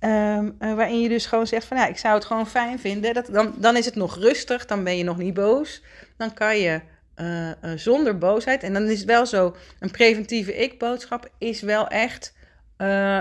Um, 0.00 0.56
waarin 0.58 1.00
je 1.00 1.08
dus 1.08 1.26
gewoon 1.26 1.46
zegt 1.46 1.66
van 1.66 1.76
ja, 1.76 1.86
ik 1.86 1.98
zou 1.98 2.14
het 2.14 2.24
gewoon 2.24 2.46
fijn 2.46 2.78
vinden. 2.78 3.14
Dat, 3.14 3.26
dan, 3.26 3.54
dan 3.58 3.76
is 3.76 3.84
het 3.84 3.94
nog 3.94 4.16
rustig, 4.16 4.66
dan 4.66 4.84
ben 4.84 4.96
je 4.96 5.04
nog 5.04 5.16
niet 5.16 5.34
boos. 5.34 5.82
Dan 6.16 6.34
kan 6.34 6.58
je 6.58 6.80
uh, 7.16 7.48
uh, 7.48 7.52
zonder 7.76 8.18
boosheid. 8.18 8.62
En 8.62 8.72
dan 8.72 8.88
is 8.88 8.98
het 8.98 9.06
wel 9.06 9.26
zo, 9.26 9.56
een 9.78 9.90
preventieve 9.90 10.56
ik-boodschap 10.56 11.30
is 11.38 11.60
wel 11.60 11.88
echt 11.88 12.34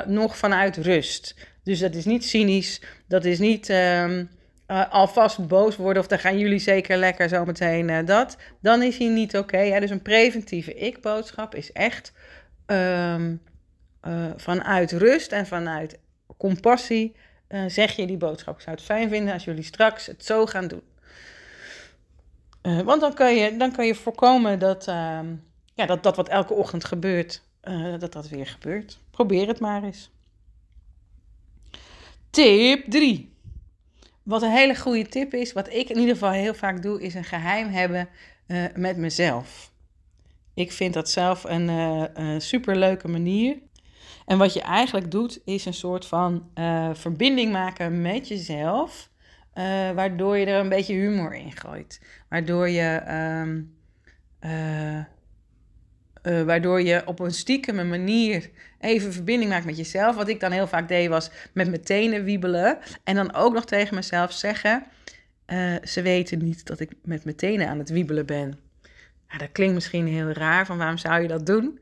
nog 0.05 0.37
vanuit 0.37 0.77
rust. 0.77 1.35
Dus 1.65 1.79
dat 1.79 1.95
is 1.95 2.05
niet 2.05 2.25
cynisch, 2.25 2.81
dat 3.07 3.25
is 3.25 3.39
niet 3.39 3.69
um, 3.69 4.29
alvast 4.89 5.47
boos 5.47 5.75
worden 5.75 6.01
of 6.01 6.07
dan 6.07 6.19
gaan 6.19 6.37
jullie 6.37 6.59
zeker 6.59 6.97
lekker 6.97 7.29
zo 7.29 7.45
meteen 7.45 8.05
dat. 8.05 8.37
Dan 8.61 8.81
is 8.81 8.97
hij 8.97 9.07
niet 9.07 9.37
oké. 9.37 9.79
Dus 9.79 9.89
een 9.89 10.01
preventieve 10.01 10.73
ik-boodschap 10.73 11.55
is 11.55 11.71
echt 11.71 12.13
um, 12.65 13.41
vanuit 14.35 14.91
rust 14.91 15.31
en 15.31 15.47
vanuit 15.47 15.99
compassie 16.37 17.15
zeg 17.67 17.95
je 17.95 18.07
die 18.07 18.17
boodschap. 18.17 18.55
Ik 18.55 18.61
zou 18.61 18.75
het 18.75 18.85
fijn 18.85 19.09
vinden 19.09 19.33
als 19.33 19.43
jullie 19.43 19.63
straks 19.63 20.05
het 20.05 20.25
zo 20.25 20.45
gaan 20.45 20.67
doen. 20.67 20.83
Uh, 22.65 22.81
want 22.81 23.01
dan 23.01 23.13
kan, 23.13 23.35
je, 23.35 23.57
dan 23.57 23.71
kan 23.71 23.85
je 23.85 23.95
voorkomen 23.95 24.59
dat, 24.59 24.87
uh, 24.87 25.19
ja, 25.73 25.85
dat 25.85 26.03
dat 26.03 26.15
wat 26.15 26.29
elke 26.29 26.53
ochtend 26.53 26.85
gebeurt, 26.85 27.41
uh, 27.63 27.99
dat 27.99 28.13
dat 28.13 28.29
weer 28.29 28.45
gebeurt. 28.45 28.99
Probeer 29.11 29.47
het 29.47 29.59
maar 29.59 29.83
eens. 29.83 30.11
Tip 32.35 32.89
3. 32.89 33.33
Wat 34.23 34.41
een 34.41 34.51
hele 34.51 34.75
goede 34.75 35.07
tip 35.07 35.33
is, 35.33 35.53
wat 35.53 35.73
ik 35.73 35.89
in 35.89 35.97
ieder 35.97 36.13
geval 36.13 36.31
heel 36.31 36.53
vaak 36.53 36.81
doe, 36.81 37.01
is 37.01 37.13
een 37.13 37.23
geheim 37.23 37.69
hebben 37.69 38.09
uh, 38.47 38.65
met 38.75 38.97
mezelf. 38.97 39.71
Ik 40.53 40.71
vind 40.71 40.93
dat 40.93 41.09
zelf 41.09 41.43
een, 41.43 41.67
een 41.67 42.41
superleuke 42.41 43.07
manier. 43.07 43.57
En 44.25 44.37
wat 44.37 44.53
je 44.53 44.61
eigenlijk 44.61 45.11
doet, 45.11 45.41
is 45.45 45.65
een 45.65 45.73
soort 45.73 46.05
van 46.05 46.49
verbinding 46.93 47.51
maken 47.51 48.01
met 48.01 48.27
jezelf 48.27 49.09
uh, 49.53 49.91
waardoor 49.91 50.37
je 50.37 50.45
er 50.45 50.59
een 50.59 50.69
beetje 50.69 50.93
humor 50.93 51.35
in 51.35 51.51
gooit. 51.51 52.01
Waardoor 52.29 52.69
je, 52.69 53.01
um, 53.41 53.75
uh, 56.27 56.41
waardoor 56.41 56.81
je 56.81 57.01
op 57.05 57.19
een 57.19 57.31
stiekeme 57.31 57.83
manier 57.83 58.49
even 58.79 59.13
verbinding 59.13 59.51
maakt 59.51 59.65
met 59.65 59.77
jezelf. 59.77 60.15
Wat 60.15 60.27
ik 60.27 60.39
dan 60.39 60.51
heel 60.51 60.67
vaak 60.67 60.87
deed 60.87 61.09
was 61.09 61.29
met 61.53 61.69
mijn 61.69 61.83
tenen 61.83 62.23
wiebelen. 62.23 62.77
En 63.03 63.15
dan 63.15 63.33
ook 63.33 63.53
nog 63.53 63.65
tegen 63.65 63.95
mezelf 63.95 64.31
zeggen... 64.31 64.83
ze 65.83 66.01
weten 66.01 66.43
niet 66.43 66.65
dat 66.65 66.79
ik 66.79 66.91
met 67.03 67.23
mijn 67.23 67.35
tenen 67.35 67.67
aan 67.67 67.79
het 67.79 67.89
wiebelen 67.89 68.25
ben. 68.25 68.59
Nou, 69.27 69.39
dat 69.39 69.51
klinkt 69.51 69.73
misschien 69.73 70.07
heel 70.07 70.29
raar, 70.29 70.65
van 70.65 70.77
waarom 70.77 70.97
zou 70.97 71.21
je 71.21 71.27
dat 71.27 71.45
doen? 71.45 71.79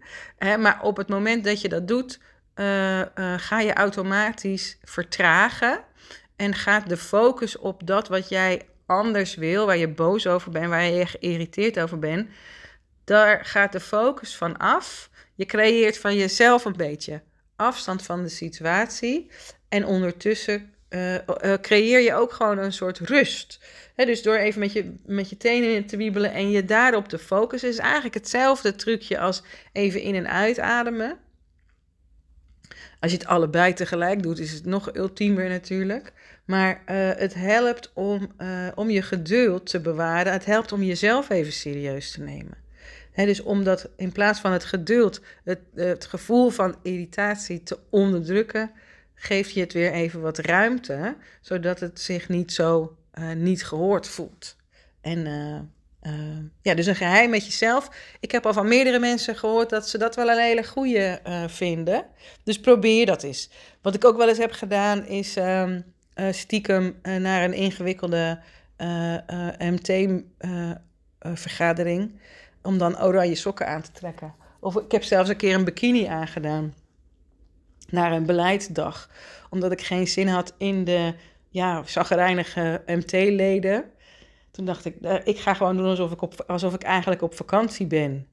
maar 0.59 0.81
op 0.81 0.97
het 0.97 1.07
moment 1.07 1.43
dat 1.43 1.61
je 1.61 1.69
dat 1.69 1.87
doet, 1.87 2.19
ga 3.37 3.59
je 3.59 3.73
automatisch 3.73 4.77
vertragen 4.83 5.79
en 6.35 6.53
gaat 6.53 6.89
de 6.89 6.97
focus 6.97 7.57
op 7.57 7.87
dat 7.87 8.07
wat 8.07 8.29
jij 8.29 8.61
anders 8.85 9.35
wil, 9.35 9.65
waar 9.65 9.77
je 9.77 9.87
boos 9.87 10.27
over 10.27 10.51
bent, 10.51 10.67
waar 10.67 10.83
je 10.83 11.05
geïrriteerd 11.05 11.79
over 11.79 11.99
bent, 11.99 12.29
daar 13.03 13.45
gaat 13.45 13.71
de 13.71 13.79
focus 13.79 14.35
van 14.37 14.57
af. 14.57 15.09
Je 15.35 15.45
creëert 15.45 15.97
van 15.97 16.15
jezelf 16.15 16.65
een 16.65 16.77
beetje 16.77 17.21
afstand 17.55 18.03
van 18.03 18.23
de 18.23 18.29
situatie. 18.29 19.31
En 19.69 19.85
ondertussen 19.85 20.73
uh, 20.89 21.13
uh, 21.13 21.53
creëer 21.61 21.99
je 21.99 22.13
ook 22.13 22.31
gewoon 22.33 22.57
een 22.57 22.73
soort 22.73 22.99
rust. 22.99 23.59
dus 23.95 24.21
door 24.21 24.35
even 24.35 24.59
met 24.59 24.73
je, 24.73 24.95
met 25.05 25.29
je 25.29 25.37
tenen 25.37 25.85
te 25.85 25.97
wiebelen 25.97 26.31
en 26.33 26.49
je 26.51 26.65
daarop 26.65 27.07
te 27.07 27.19
focussen, 27.19 27.69
is 27.69 27.77
eigenlijk 27.77 28.13
hetzelfde 28.13 28.75
trucje 28.75 29.19
als 29.19 29.43
even 29.71 30.01
in- 30.01 30.15
en 30.15 30.29
uitademen. 30.29 31.17
Als 32.99 33.11
je 33.11 33.17
het 33.17 33.27
allebei 33.27 33.73
tegelijk 33.73 34.23
doet, 34.23 34.39
is 34.39 34.51
het 34.51 34.65
nog 34.65 34.95
ultiemer 34.95 35.49
natuurlijk. 35.49 36.13
Maar 36.45 36.73
uh, 36.75 37.09
het 37.15 37.33
helpt 37.33 37.91
om, 37.93 38.35
om 38.75 38.89
je 38.89 39.01
geduld 39.01 39.69
te 39.69 39.79
bewaren. 39.79 40.31
Het 40.33 40.45
helpt 40.45 40.71
om 40.71 40.83
jezelf 40.83 41.29
even 41.29 41.53
serieus 41.53 42.11
te 42.11 42.21
nemen. 42.21 42.57
Dus 43.15 43.41
omdat 43.41 43.89
in 43.95 44.11
plaats 44.11 44.39
van 44.39 44.51
het 44.51 44.63
geduld, 44.63 45.21
het, 45.43 45.59
het 45.75 46.05
gevoel 46.05 46.49
van 46.49 46.75
irritatie 46.81 47.63
te 47.63 47.79
onderdrukken, 47.89 48.71
geef 49.15 49.49
je 49.49 49.59
het 49.59 49.73
weer 49.73 49.91
even 49.91 50.21
wat 50.21 50.37
ruimte, 50.37 51.15
zodat 51.41 51.79
het 51.79 51.99
zich 51.99 52.29
niet 52.29 52.51
zo 52.51 52.97
uh, 53.19 53.31
niet 53.31 53.65
gehoord 53.65 54.07
voelt. 54.07 54.55
En 55.01 55.25
uh, 55.25 55.59
ja, 56.61 56.73
dus 56.73 56.85
een 56.85 56.95
geheim 56.95 57.29
met 57.29 57.45
jezelf. 57.45 57.89
Ik 58.19 58.31
heb 58.31 58.45
al 58.45 58.53
van 58.53 58.67
meerdere 58.67 58.99
mensen 58.99 59.35
gehoord 59.35 59.69
dat 59.69 59.89
ze 59.89 59.97
dat 59.97 60.15
wel 60.15 60.29
een 60.29 60.41
hele 60.41 60.63
goede 60.63 61.19
vinden. 61.47 62.05
Dus 62.43 62.59
probeer 62.59 63.05
dat 63.05 63.23
eens. 63.23 63.49
Wat 63.81 63.95
ik 63.95 64.05
ook 64.05 64.17
wel 64.17 64.27
eens 64.27 64.37
heb 64.37 64.51
gedaan 64.51 65.05
is 65.05 65.35
um, 65.35 65.83
stiekem 66.31 66.99
naar 67.01 67.43
een 67.43 67.53
ingewikkelde 67.53 68.39
MT-vergadering. 69.59 72.19
Om 72.63 72.77
dan 72.77 73.01
oranje 73.01 73.35
sokken 73.35 73.67
aan 73.67 73.81
te 73.81 73.91
trekken. 73.91 74.33
Of 74.59 74.75
ik 74.75 74.91
heb 74.91 75.03
zelfs 75.03 75.29
een 75.29 75.35
keer 75.37 75.55
een 75.55 75.63
bikini 75.63 76.05
aangedaan. 76.05 76.73
Naar 77.89 78.11
een 78.11 78.25
beleidsdag. 78.25 79.09
Omdat 79.49 79.71
ik 79.71 79.81
geen 79.81 80.07
zin 80.07 80.27
had 80.27 80.53
in 80.57 80.83
de 80.83 81.13
ja, 81.49 81.83
zagrijnige 81.85 82.81
MT-leden. 82.85 83.83
Toen 84.51 84.65
dacht 84.65 84.85
ik, 84.85 84.95
uh, 85.01 85.15
ik 85.23 85.39
ga 85.39 85.53
gewoon 85.53 85.77
doen 85.77 85.85
alsof 85.85 86.11
ik, 86.11 86.21
op, 86.21 86.43
alsof 86.47 86.73
ik 86.73 86.83
eigenlijk 86.83 87.21
op 87.21 87.35
vakantie 87.35 87.87
ben. 87.87 88.27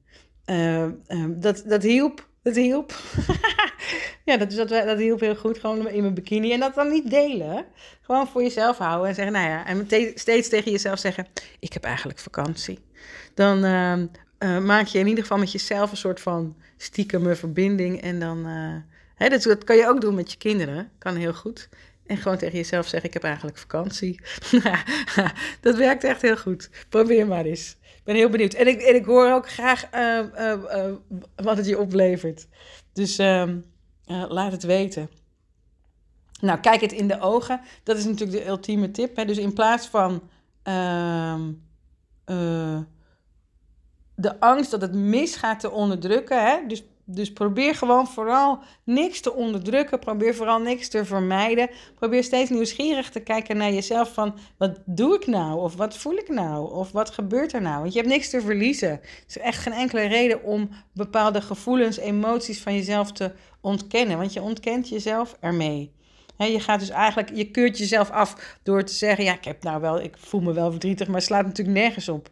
Uh, 0.45 0.85
uh, 0.85 1.25
dat, 1.27 1.63
dat 1.65 1.83
hielp. 1.83 2.27
Dat 2.43 2.55
hielp. 2.55 2.91
ja, 4.25 4.37
dat, 4.37 4.51
dat, 4.51 4.69
dat 4.69 4.97
hielp 4.97 5.19
heel 5.19 5.35
goed. 5.35 5.59
Gewoon 5.59 5.87
in 5.87 6.01
mijn 6.01 6.13
bikini. 6.13 6.53
En 6.53 6.59
dat 6.59 6.75
dan 6.75 6.89
niet 6.89 7.09
delen. 7.09 7.65
Gewoon 8.01 8.27
voor 8.27 8.41
jezelf 8.41 8.77
houden. 8.77 9.07
En 9.07 9.15
zeggen, 9.15 9.33
nou 9.33 9.49
ja. 9.49 9.65
En 9.65 9.87
te, 9.87 10.11
steeds 10.15 10.49
tegen 10.49 10.71
jezelf 10.71 10.99
zeggen: 10.99 11.27
Ik 11.59 11.73
heb 11.73 11.83
eigenlijk 11.83 12.19
vakantie. 12.19 12.79
Dan 13.33 13.63
ehm, 13.63 14.65
maak 14.65 14.87
je 14.87 14.99
in 14.99 15.07
ieder 15.07 15.23
geval 15.23 15.37
met 15.37 15.51
jezelf 15.51 15.91
een 15.91 15.97
soort 15.97 16.19
van 16.19 16.55
stiekeme 16.77 17.35
verbinding. 17.35 18.01
En 18.01 18.19
dan. 18.19 18.45
Hè, 19.15 19.29
dat, 19.29 19.63
kan 19.63 19.75
je 19.75 19.87
ook 19.87 20.01
doen 20.01 20.15
met 20.15 20.31
je 20.31 20.37
kinderen. 20.37 20.91
Kan 20.97 21.15
heel 21.15 21.33
goed. 21.33 21.69
En 22.05 22.17
gewoon 22.17 22.37
tegen 22.37 22.57
jezelf 22.57 22.87
zeggen: 22.87 23.07
Ik 23.09 23.13
heb 23.13 23.23
eigenlijk 23.23 23.57
vakantie. 23.57 24.19
dat 25.61 25.75
werkt 25.75 26.03
echt 26.03 26.21
heel 26.21 26.37
goed. 26.37 26.69
Probeer 26.89 27.27
maar 27.27 27.45
eens. 27.45 27.77
Ik 27.81 28.03
ben 28.03 28.15
heel 28.15 28.29
benieuwd. 28.29 28.53
En 28.53 28.67
ik, 28.67 28.81
en 28.81 28.95
ik 28.95 29.05
hoor 29.05 29.31
ook 29.31 29.49
graag 29.49 29.89
uh, 29.95 30.93
wat 31.35 31.57
het 31.57 31.65
je 31.65 31.79
oplevert. 31.79 32.47
Dus 32.93 33.19
ehm, 34.05 34.31
laat 34.31 34.51
het 34.51 34.63
weten. 34.63 35.09
Nou, 36.41 36.59
kijk 36.59 36.81
het 36.81 36.91
in 36.91 37.07
de 37.07 37.19
ogen. 37.19 37.61
Dat 37.83 37.97
is 37.97 38.05
natuurlijk 38.05 38.43
de 38.43 38.47
ultieme 38.47 38.91
tip. 38.91 39.15
Hè? 39.15 39.25
Dus 39.25 39.37
in 39.37 39.53
plaats 39.53 39.87
van 39.87 40.21
ehm, 40.63 41.51
de 44.15 44.39
angst 44.39 44.71
dat 44.71 44.81
het 44.81 44.93
misgaat 44.93 45.59
te 45.59 45.71
onderdrukken. 45.71 46.45
Hè? 46.45 46.67
Dus 46.67 46.83
dus 47.13 47.33
probeer 47.33 47.75
gewoon 47.75 48.07
vooral 48.07 48.59
niks 48.83 49.21
te 49.21 49.33
onderdrukken. 49.33 49.99
Probeer 49.99 50.35
vooral 50.35 50.59
niks 50.59 50.89
te 50.89 51.05
vermijden. 51.05 51.69
Probeer 51.95 52.23
steeds 52.23 52.49
nieuwsgierig 52.49 53.09
te 53.09 53.19
kijken 53.19 53.57
naar 53.57 53.71
jezelf 53.71 54.13
van 54.13 54.37
wat 54.57 54.79
doe 54.85 55.15
ik 55.15 55.27
nou? 55.27 55.59
Of 55.59 55.75
wat 55.75 55.97
voel 55.97 56.15
ik 56.15 56.29
nou? 56.29 56.73
Of 56.73 56.91
wat 56.91 57.09
gebeurt 57.09 57.53
er 57.53 57.61
nou? 57.61 57.81
Want 57.81 57.93
je 57.93 57.99
hebt 57.99 58.11
niks 58.11 58.29
te 58.29 58.41
verliezen. 58.41 58.89
Er 58.89 59.23
is 59.27 59.37
echt 59.37 59.57
geen 59.57 59.73
enkele 59.73 60.01
reden 60.01 60.43
om 60.43 60.69
bepaalde 60.93 61.41
gevoelens, 61.41 61.97
emoties 61.97 62.61
van 62.61 62.75
jezelf 62.75 63.11
te 63.11 63.31
ontkennen. 63.61 64.17
Want 64.17 64.33
je 64.33 64.41
ontkent 64.41 64.89
jezelf 64.89 65.37
ermee. 65.39 65.91
Je 66.37 66.59
gaat 66.59 66.79
dus 66.79 66.89
eigenlijk, 66.89 67.31
je 67.33 67.51
keurt 67.51 67.77
jezelf 67.77 68.09
af 68.09 68.57
door 68.63 68.83
te 68.83 68.93
zeggen: 68.93 69.23
Ja, 69.23 69.33
ik 69.33 69.43
heb 69.43 69.63
nou 69.63 69.81
wel, 69.81 70.01
ik 70.01 70.15
voel 70.17 70.41
me 70.41 70.53
wel 70.53 70.71
verdrietig, 70.71 71.07
maar 71.07 71.15
het 71.15 71.25
slaat 71.25 71.45
natuurlijk 71.45 71.77
nergens 71.77 72.09
op. 72.09 72.29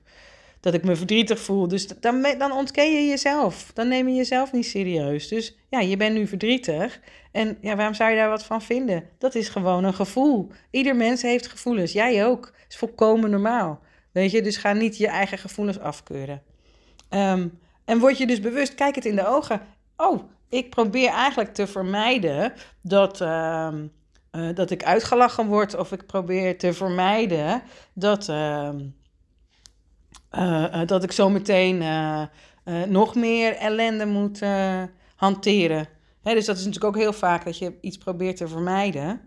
dat 0.60 0.74
ik 0.74 0.84
me 0.84 0.96
verdrietig 0.96 1.40
voel. 1.40 1.68
Dus 1.68 1.88
dan, 1.88 2.22
dan 2.38 2.52
ontken 2.52 2.92
je 2.92 3.08
jezelf. 3.08 3.72
Dan 3.74 3.88
neem 3.88 4.08
je 4.08 4.16
jezelf 4.16 4.52
niet 4.52 4.66
serieus. 4.66 5.28
Dus 5.28 5.58
ja, 5.70 5.80
je 5.80 5.98
bent 5.98 6.16
nu 6.16 6.28
verdrietig. 6.28 7.00
En 7.32 7.58
ja, 7.62 7.76
waarom 7.76 7.94
zou 7.94 8.10
je 8.10 8.16
daar 8.16 8.30
wat 8.30 8.46
van 8.46 8.62
vinden? 8.62 9.10
Dat 9.18 9.36
is 9.36 9.50
gewoon 9.50 9.84
een 9.84 9.94
gevoel. 9.94 10.52
Ieder 10.72 10.96
mens 10.96 11.22
heeft 11.22 11.48
gevoelens. 11.48 11.92
Jij 11.92 12.26
ook. 12.26 12.54
Is 12.70 12.78
volkomen 12.78 13.30
normaal. 13.30 13.80
Weet 14.12 14.32
je, 14.32 14.42
dus 14.42 14.58
ga 14.58 14.74
niet 14.74 14.98
je 14.98 15.08
eigen 15.08 15.38
gevoelens 15.38 15.80
afkeuren. 15.80 16.42
Ehm, 17.10 17.48
en 17.86 18.00
word 18.00 18.18
je 18.18 18.28
dus 18.28 18.40
bewust, 18.40 18.76
kijk 18.76 18.96
het 18.96 19.06
in 19.06 19.16
de 19.16 19.28
ogen. 19.28 19.62
Oh, 19.98 20.24
ik 20.50 20.70
probeer 20.70 21.10
eigenlijk 21.10 21.54
te 21.54 21.68
vermijden 21.68 22.54
dat, 22.82 23.22
ehm, 23.22 23.88
eh, 24.32 24.50
dat 24.54 24.70
ik 24.70 24.84
uitgelachen 24.84 25.48
word. 25.48 25.76
Of 25.76 25.92
ik 25.92 26.06
probeer 26.06 26.58
te 26.58 26.74
vermijden 26.74 27.62
dat, 27.94 28.30
ehm, 28.30 28.80
uh, 30.32 30.82
dat 30.86 31.04
ik 31.04 31.12
zo 31.12 31.30
meteen 31.30 31.84
nog 32.88 33.16
meer 33.16 33.56
ellende 33.56 34.06
moet 34.06 34.42
hanteren. 35.16 35.88
Hè, 36.22 36.34
dus 36.34 36.46
dat 36.46 36.58
is 36.58 36.66
natuurlijk 36.66 36.96
ook 36.96 37.02
heel 37.02 37.14
vaak 37.14 37.46
dat 37.46 37.58
je 37.58 37.74
iets 37.82 37.98
probeert 37.98 38.38
te 38.38 38.48
vermijden. 38.48 39.22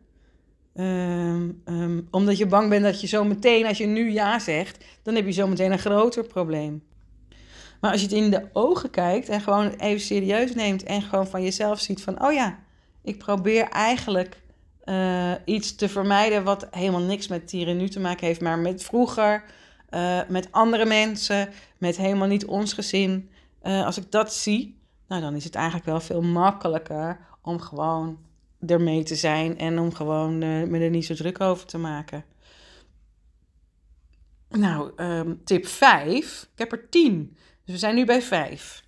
Ehm, 0.74 1.50
ehm, 1.64 2.00
omdat 2.10 2.38
je 2.38 2.46
bang 2.46 2.68
bent 2.68 2.82
dat 2.82 3.00
je 3.00 3.06
zo 3.06 3.24
meteen, 3.24 3.66
als 3.66 3.78
je 3.78 3.86
nu 3.86 4.12
ja 4.12 4.38
zegt, 4.38 4.84
dan 5.02 5.14
heb 5.14 5.26
je 5.26 5.32
zo 5.32 5.46
meteen 5.46 5.72
een 5.72 5.78
groter 5.78 6.24
probleem. 6.24 6.82
Maar 7.80 7.90
als 7.90 8.00
je 8.00 8.06
het 8.06 8.16
in 8.16 8.30
de 8.30 8.48
ogen 8.52 8.90
kijkt 8.90 9.28
en 9.28 9.40
gewoon 9.40 9.68
even 9.68 10.00
serieus 10.00 10.54
neemt 10.54 10.82
en 10.82 11.02
gewoon 11.02 11.26
van 11.26 11.42
jezelf 11.42 11.80
ziet 11.80 12.02
van, 12.02 12.24
oh 12.24 12.32
ja, 12.32 12.58
ik 13.02 13.18
probeer 13.18 13.68
eigenlijk 13.68 14.40
iets 15.44 15.74
te 15.74 15.88
vermijden 15.88 16.44
wat 16.44 16.66
helemaal 16.70 17.00
niks 17.00 17.28
met 17.28 17.50
hier 17.50 17.74
nu 17.74 17.88
te 17.88 18.00
maken 18.00 18.26
heeft, 18.26 18.40
maar 18.40 18.58
met 18.58 18.84
vroeger, 18.84 19.44
uh, 19.94 20.20
met 20.28 20.48
andere 20.50 20.84
mensen, 20.84 21.48
met 21.78 21.96
helemaal 21.96 22.28
niet 22.28 22.44
ons 22.44 22.72
gezin. 22.72 23.30
Uh, 23.62 23.84
als 23.84 23.96
ik 23.96 24.10
dat 24.10 24.34
zie, 24.34 24.78
nou 25.08 25.22
dan 25.22 25.34
is 25.34 25.44
het 25.44 25.54
eigenlijk 25.54 25.86
wel 25.86 26.00
veel 26.00 26.22
makkelijker 26.22 27.18
om 27.42 27.60
gewoon 27.60 28.18
ermee 28.66 29.02
te 29.02 29.14
zijn 29.14 29.58
en 29.58 29.78
om 29.78 29.94
gewoon 29.94 30.42
uh, 30.42 30.66
me 30.66 30.78
er 30.78 30.90
niet 30.90 31.06
zo 31.06 31.14
druk 31.14 31.40
over 31.40 31.66
te 31.66 31.78
maken. 31.78 32.24
Nou, 34.48 34.92
um, 34.96 35.44
tip 35.44 35.66
5. 35.66 36.48
Ik 36.52 36.58
heb 36.58 36.72
er 36.72 36.88
10. 36.88 37.36
Dus 37.64 37.74
we 37.74 37.78
zijn 37.78 37.94
nu 37.94 38.04
bij 38.04 38.22
5. 38.22 38.84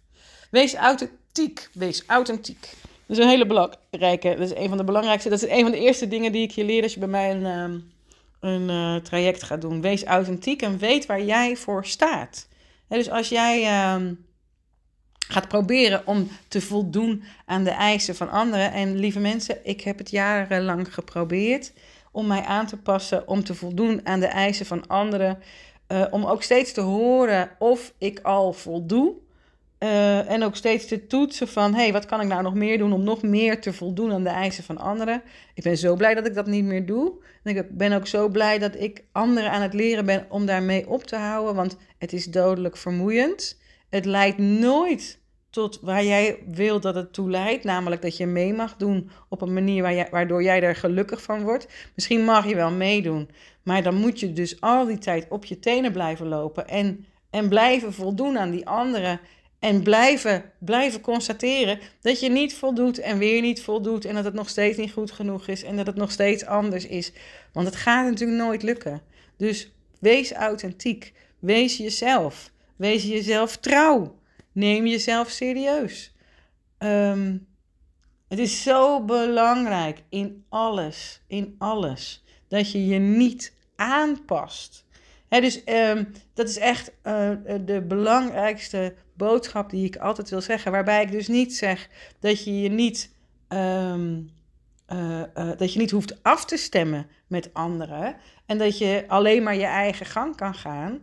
Wees 0.50 0.74
authentiek. 0.74 1.70
Wees 1.72 2.06
authentiek. 2.06 2.60
Dat 3.06 3.16
is 3.16 3.24
een 3.24 3.30
hele 3.30 3.46
belangrijke. 3.46 4.28
Dat 4.28 4.50
is 4.50 4.54
een 4.54 4.68
van 4.68 4.76
de 4.76 4.84
belangrijkste. 4.84 5.28
Dat 5.28 5.42
is 5.42 5.48
een 5.48 5.62
van 5.62 5.70
de 5.70 5.78
eerste 5.78 6.08
dingen 6.08 6.32
die 6.32 6.42
ik 6.42 6.50
je 6.50 6.64
leer 6.64 6.82
als 6.82 6.94
je 6.94 6.98
bij 6.98 7.08
mij 7.08 7.30
een, 7.30 7.46
um, 7.46 7.92
een 8.44 8.68
uh, 8.68 8.96
traject 8.96 9.42
gaat 9.42 9.60
doen. 9.60 9.80
Wees 9.80 10.04
authentiek 10.04 10.62
en 10.62 10.78
weet 10.78 11.06
waar 11.06 11.22
jij 11.22 11.56
voor 11.56 11.84
staat. 11.84 12.48
dus 12.88 13.10
als 13.10 13.28
jij 13.28 13.92
um, 13.94 14.26
gaat 15.28 15.48
proberen 15.48 16.06
om 16.06 16.28
te 16.48 16.60
voldoen 16.60 17.22
aan 17.46 17.64
de 17.64 17.70
eisen 17.70 18.14
van 18.14 18.30
anderen. 18.30 18.72
En 18.72 18.96
lieve 18.96 19.18
mensen, 19.18 19.58
ik 19.62 19.80
heb 19.80 19.98
het 19.98 20.10
jarenlang 20.10 20.94
geprobeerd 20.94 21.72
om 22.12 22.26
mij 22.26 22.42
aan 22.42 22.66
te 22.66 22.76
passen, 22.76 23.28
om 23.28 23.44
te 23.44 23.54
voldoen 23.54 24.00
aan 24.06 24.20
de 24.20 24.26
eisen 24.26 24.66
van 24.66 24.86
anderen. 24.86 25.38
Uh, 25.88 26.04
om 26.10 26.24
ook 26.24 26.42
steeds 26.42 26.72
te 26.72 26.80
horen 26.80 27.50
of 27.58 27.92
ik 27.98 28.20
al 28.20 28.52
voldoe. 28.52 29.14
Uh, 29.78 30.30
en 30.30 30.42
ook 30.42 30.56
steeds 30.56 30.86
te 30.86 31.06
toetsen 31.06 31.48
van, 31.48 31.74
hé, 31.74 31.82
hey, 31.82 31.92
wat 31.92 32.06
kan 32.06 32.20
ik 32.20 32.28
nou 32.28 32.42
nog 32.42 32.54
meer 32.54 32.78
doen 32.78 32.92
om 32.92 33.04
nog 33.04 33.22
meer 33.22 33.60
te 33.60 33.72
voldoen 33.72 34.12
aan 34.12 34.22
de 34.22 34.28
eisen 34.28 34.64
van 34.64 34.78
anderen. 34.78 35.22
Ik 35.54 35.62
ben 35.62 35.76
zo 35.76 35.96
blij 35.96 36.14
dat 36.14 36.26
ik 36.26 36.34
dat 36.34 36.46
niet 36.46 36.64
meer 36.64 36.86
doe. 36.86 37.12
En 37.42 37.56
ik 37.56 37.76
ben 37.76 37.92
ook 37.92 38.06
zo 38.06 38.28
blij 38.28 38.58
dat 38.58 38.80
ik 38.80 39.04
anderen 39.12 39.50
aan 39.50 39.62
het 39.62 39.74
leren 39.74 40.06
ben 40.06 40.26
om 40.28 40.46
daarmee 40.46 40.88
op 40.88 41.02
te 41.02 41.16
houden, 41.16 41.54
want 41.54 41.76
het 41.98 42.12
is 42.12 42.24
dodelijk 42.24 42.76
vermoeiend. 42.76 43.60
Het 43.90 44.04
leidt 44.04 44.38
nooit 44.38 45.22
tot 45.54 45.78
waar 45.82 46.04
jij 46.04 46.38
wil 46.46 46.80
dat 46.80 46.94
het 46.94 47.12
toe 47.12 47.30
leidt, 47.30 47.64
namelijk 47.64 48.02
dat 48.02 48.16
je 48.16 48.26
mee 48.26 48.52
mag 48.52 48.76
doen 48.76 49.10
op 49.28 49.40
een 49.40 49.52
manier 49.52 49.82
waar 49.82 49.94
jij, 49.94 50.08
waardoor 50.10 50.42
jij 50.42 50.62
er 50.62 50.76
gelukkig 50.76 51.22
van 51.22 51.42
wordt. 51.42 51.68
Misschien 51.94 52.24
mag 52.24 52.48
je 52.48 52.54
wel 52.54 52.70
meedoen, 52.70 53.28
maar 53.62 53.82
dan 53.82 53.94
moet 53.94 54.20
je 54.20 54.32
dus 54.32 54.60
al 54.60 54.86
die 54.86 54.98
tijd 54.98 55.26
op 55.28 55.44
je 55.44 55.58
tenen 55.58 55.92
blijven 55.92 56.26
lopen 56.26 56.68
en, 56.68 57.06
en 57.30 57.48
blijven 57.48 57.92
voldoen 57.92 58.38
aan 58.38 58.50
die 58.50 58.66
anderen 58.66 59.20
en 59.64 59.82
blijven, 59.82 60.52
blijven 60.58 61.00
constateren 61.00 61.78
dat 62.00 62.20
je 62.20 62.30
niet 62.30 62.54
voldoet 62.54 62.98
en 62.98 63.18
weer 63.18 63.40
niet 63.40 63.62
voldoet. 63.62 64.04
En 64.04 64.14
dat 64.14 64.24
het 64.24 64.34
nog 64.34 64.48
steeds 64.48 64.78
niet 64.78 64.92
goed 64.92 65.10
genoeg 65.10 65.48
is. 65.48 65.62
En 65.62 65.76
dat 65.76 65.86
het 65.86 65.96
nog 65.96 66.10
steeds 66.10 66.46
anders 66.46 66.86
is. 66.86 67.12
Want 67.52 67.66
het 67.66 67.76
gaat 67.76 68.06
natuurlijk 68.06 68.38
nooit 68.38 68.62
lukken. 68.62 69.02
Dus 69.36 69.72
wees 70.00 70.32
authentiek. 70.32 71.12
Wees 71.38 71.76
jezelf. 71.76 72.50
Wees 72.76 73.02
jezelf 73.02 73.56
trouw. 73.56 74.18
Neem 74.52 74.86
jezelf 74.86 75.28
serieus. 75.28 76.14
Um, 76.78 77.46
het 78.28 78.38
is 78.38 78.62
zo 78.62 79.04
belangrijk 79.04 80.02
in 80.08 80.44
alles, 80.48 81.22
in 81.26 81.54
alles, 81.58 82.24
dat 82.48 82.72
je 82.72 82.86
je 82.86 82.98
niet 82.98 83.54
aanpast. 83.76 84.84
Dus 85.40 85.62
um, 85.66 86.12
dat 86.34 86.48
is 86.48 86.58
echt 86.58 86.92
uh, 87.04 87.30
de 87.64 87.84
belangrijkste 87.88 88.94
boodschap 89.16 89.70
die 89.70 89.84
ik 89.84 89.96
altijd 89.96 90.30
wil 90.30 90.40
zeggen. 90.40 90.72
Waarbij 90.72 91.02
ik 91.02 91.10
dus 91.10 91.28
niet 91.28 91.56
zeg 91.56 91.88
dat 92.20 92.44
je 92.44 92.60
je 92.60 92.68
niet, 92.68 93.14
uh, 93.48 93.94
uh, 94.92 95.22
dat 95.56 95.72
je 95.72 95.78
niet 95.78 95.90
hoeft 95.90 96.22
af 96.22 96.44
te 96.44 96.56
stemmen 96.56 97.06
met 97.26 97.54
anderen. 97.54 98.16
En 98.46 98.58
dat 98.58 98.78
je 98.78 99.04
alleen 99.08 99.42
maar 99.42 99.56
je 99.56 99.64
eigen 99.64 100.06
gang 100.06 100.36
kan 100.36 100.54
gaan. 100.54 101.00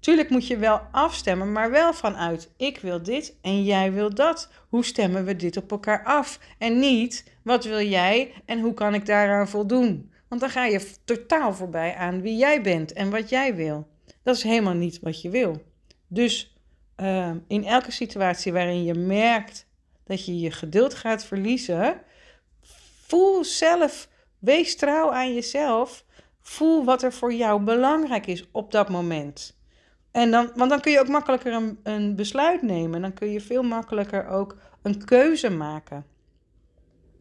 Tuurlijk 0.00 0.30
moet 0.30 0.46
je 0.46 0.56
wel 0.56 0.80
afstemmen, 0.90 1.52
maar 1.52 1.70
wel 1.70 1.94
vanuit 1.94 2.50
ik 2.56 2.78
wil 2.78 3.02
dit 3.02 3.36
en 3.42 3.64
jij 3.64 3.92
wil 3.92 4.14
dat. 4.14 4.50
Hoe 4.68 4.84
stemmen 4.84 5.24
we 5.24 5.36
dit 5.36 5.56
op 5.56 5.70
elkaar 5.70 6.04
af? 6.04 6.38
En 6.58 6.78
niet 6.78 7.24
wat 7.42 7.64
wil 7.64 7.80
jij 7.80 8.32
en 8.44 8.60
hoe 8.60 8.74
kan 8.74 8.94
ik 8.94 9.06
daaraan 9.06 9.48
voldoen? 9.48 10.11
Want 10.32 10.44
dan 10.44 10.52
ga 10.52 10.64
je 10.64 10.94
totaal 11.04 11.54
voorbij 11.54 11.94
aan 11.94 12.20
wie 12.20 12.36
jij 12.36 12.62
bent 12.62 12.92
en 12.92 13.10
wat 13.10 13.28
jij 13.28 13.54
wil. 13.54 13.88
Dat 14.22 14.36
is 14.36 14.42
helemaal 14.42 14.74
niet 14.74 15.00
wat 15.00 15.22
je 15.22 15.30
wil. 15.30 15.62
Dus 16.06 16.56
uh, 16.96 17.30
in 17.46 17.64
elke 17.64 17.90
situatie 17.90 18.52
waarin 18.52 18.84
je 18.84 18.94
merkt 18.94 19.66
dat 20.04 20.24
je 20.24 20.40
je 20.40 20.50
geduld 20.50 20.94
gaat 20.94 21.24
verliezen, 21.24 22.00
voel 23.06 23.44
zelf, 23.44 24.08
wees 24.38 24.76
trouw 24.76 25.10
aan 25.10 25.34
jezelf. 25.34 26.04
Voel 26.40 26.84
wat 26.84 27.02
er 27.02 27.12
voor 27.12 27.32
jou 27.32 27.62
belangrijk 27.62 28.26
is 28.26 28.48
op 28.50 28.70
dat 28.70 28.88
moment. 28.88 29.56
En 30.10 30.30
dan, 30.30 30.50
want 30.54 30.70
dan 30.70 30.80
kun 30.80 30.92
je 30.92 31.00
ook 31.00 31.08
makkelijker 31.08 31.76
een, 31.82 32.16
besluit 32.16 32.62
nemen. 32.62 33.00
Dan 33.00 33.12
kun 33.12 33.30
je 33.30 33.40
veel 33.40 33.62
makkelijker 33.62 34.26
ook 34.28 34.56
een 34.82 35.04
keuze 35.04 35.50
maken. 35.50 36.06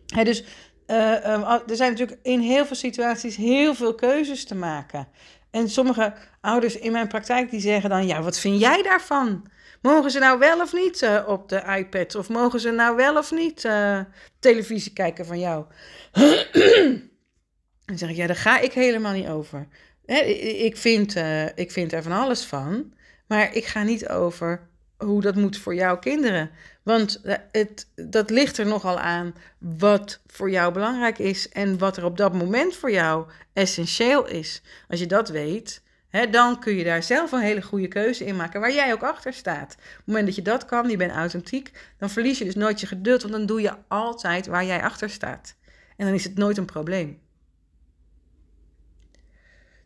Dus 0.05 0.43
uh, 0.91 1.69
er 1.69 1.75
zijn 1.75 1.91
natuurlijk 1.91 2.19
in 2.23 2.39
heel 2.39 2.65
veel 2.65 2.75
situaties 2.75 3.35
heel 3.35 3.75
veel 3.75 3.95
keuzes 3.95 4.45
te 4.45 4.55
maken. 4.55 5.07
En 5.51 5.69
sommige 5.69 6.13
ouders 6.41 6.77
in 6.77 6.91
mijn 6.91 7.07
praktijk 7.07 7.49
die 7.49 7.59
zeggen 7.59 7.89
dan: 7.89 8.07
Ja, 8.07 8.21
wat 8.21 8.39
vind 8.39 8.59
jij 8.59 8.81
daarvan? 8.83 9.49
Mogen 9.81 10.11
ze 10.11 10.19
nou 10.19 10.39
wel 10.39 10.61
of 10.61 10.73
niet 10.73 11.01
uh, 11.01 11.23
op 11.27 11.49
de 11.49 11.63
iPad? 11.77 12.15
Of 12.15 12.29
mogen 12.29 12.59
ze 12.59 12.71
nou 12.71 12.95
wel 12.95 13.17
of 13.17 13.31
niet 13.31 13.63
uh, 13.63 13.99
televisie 14.39 14.93
kijken 14.93 15.25
van 15.25 15.39
jou? 15.39 15.65
dan 17.85 17.97
zeg 17.97 18.09
ik: 18.09 18.15
Ja, 18.15 18.27
daar 18.27 18.35
ga 18.35 18.59
ik 18.59 18.73
helemaal 18.73 19.13
niet 19.13 19.27
over. 19.27 19.67
Hè, 20.05 20.19
ik, 20.19 20.77
vind, 20.77 21.15
ik 21.55 21.71
vind 21.71 21.93
er 21.93 22.03
van 22.03 22.11
alles 22.11 22.45
van. 22.45 22.93
Maar 23.27 23.55
ik 23.55 23.65
ga 23.65 23.83
niet 23.83 24.07
over 24.07 24.69
hoe 25.05 25.21
dat 25.21 25.35
moet 25.35 25.57
voor 25.57 25.75
jouw 25.75 25.97
kinderen. 25.97 26.49
Want 26.83 27.21
het, 27.51 27.87
dat 27.95 28.29
ligt 28.29 28.57
er 28.57 28.65
nogal 28.65 28.99
aan 28.99 29.33
wat 29.57 30.19
voor 30.27 30.51
jou 30.51 30.73
belangrijk 30.73 31.19
is 31.19 31.49
en 31.49 31.77
wat 31.77 31.97
er 31.97 32.05
op 32.05 32.17
dat 32.17 32.33
moment 32.33 32.75
voor 32.75 32.91
jou 32.91 33.29
essentieel 33.53 34.27
is. 34.27 34.61
Als 34.87 34.99
je 34.99 35.05
dat 35.05 35.29
weet, 35.29 35.81
hè, 36.09 36.29
dan 36.29 36.59
kun 36.59 36.75
je 36.75 36.83
daar 36.83 37.03
zelf 37.03 37.31
een 37.31 37.41
hele 37.41 37.61
goede 37.61 37.87
keuze 37.87 38.25
in 38.25 38.35
maken 38.35 38.59
waar 38.59 38.73
jij 38.73 38.93
ook 38.93 39.03
achter 39.03 39.33
staat. 39.33 39.73
Op 39.73 39.97
het 39.97 40.05
moment 40.05 40.25
dat 40.25 40.35
je 40.35 40.41
dat 40.41 40.65
kan, 40.65 40.89
je 40.89 40.97
bent 40.97 41.11
authentiek, 41.11 41.71
dan 41.97 42.09
verlies 42.09 42.37
je 42.37 42.45
dus 42.45 42.55
nooit 42.55 42.79
je 42.79 42.87
geduld, 42.87 43.21
want 43.21 43.33
dan 43.33 43.45
doe 43.45 43.61
je 43.61 43.73
altijd 43.87 44.47
waar 44.47 44.65
jij 44.65 44.81
achter 44.81 45.09
staat. 45.09 45.55
En 45.97 46.05
dan 46.05 46.15
is 46.15 46.23
het 46.23 46.37
nooit 46.37 46.57
een 46.57 46.65
probleem. 46.65 47.19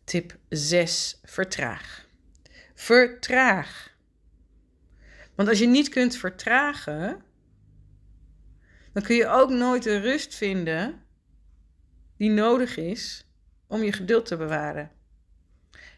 Tip 0.03 0.35
6. 0.49 1.19
Vertraag. 1.23 2.05
Vertraag. 2.75 3.94
Want 5.35 5.49
als 5.49 5.59
je 5.59 5.67
niet 5.67 5.89
kunt 5.89 6.15
vertragen, 6.15 7.21
dan 8.93 9.03
kun 9.03 9.15
je 9.15 9.27
ook 9.27 9.49
nooit 9.49 9.83
de 9.83 9.97
rust 9.97 10.35
vinden 10.35 11.03
die 12.17 12.29
nodig 12.29 12.77
is 12.77 13.27
om 13.67 13.83
je 13.83 13.91
geduld 13.91 14.25
te 14.25 14.37
bewaren. 14.37 14.91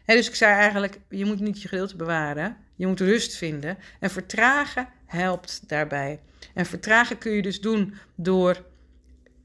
dus 0.06 0.28
ik 0.28 0.34
zei 0.34 0.54
eigenlijk, 0.54 0.98
je 1.08 1.24
moet 1.24 1.40
niet 1.40 1.62
je 1.62 1.68
geduld 1.68 1.96
bewaren, 1.96 2.56
je 2.74 2.86
moet 2.86 3.00
rust 3.00 3.36
vinden. 3.36 3.78
En 4.00 4.10
vertragen 4.10 4.88
helpt 5.06 5.68
daarbij. 5.68 6.20
En 6.54 6.66
vertragen 6.66 7.18
kun 7.18 7.32
je 7.32 7.42
dus 7.42 7.60
doen 7.60 7.94
door 8.14 8.64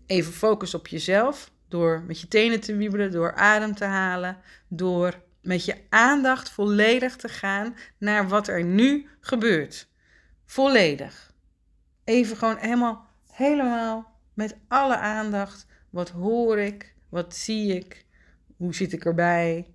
even 0.05 0.33
focus 0.33 0.73
op 0.73 0.87
jezelf, 0.87 1.51
door 1.67 2.03
met 2.07 2.21
je 2.21 2.27
tenen 2.27 2.59
te 2.59 2.75
wiebelen, 2.75 3.11
door 3.11 3.33
adem 3.33 3.75
te 3.75 3.85
halen, 3.85 4.37
door 4.67 5.22
met 5.43 5.65
je 5.65 5.75
aandacht 5.89 6.49
volledig 6.49 7.15
te 7.15 7.29
gaan 7.29 7.75
naar 7.97 8.27
wat 8.27 8.47
er 8.47 8.63
nu 8.63 9.09
gebeurt. 9.19 9.87
Volledig. 10.45 11.33
Even 12.03 12.37
gewoon 12.37 12.57
helemaal, 12.57 13.07
helemaal 13.31 14.19
met 14.33 14.57
alle 14.67 14.97
aandacht. 14.97 15.65
Wat 15.89 16.09
hoor 16.09 16.59
ik? 16.59 16.95
Wat 17.09 17.35
zie 17.35 17.75
ik? 17.75 18.05
Hoe 18.57 18.75
zit 18.75 18.93
ik 18.93 19.05
erbij? 19.05 19.73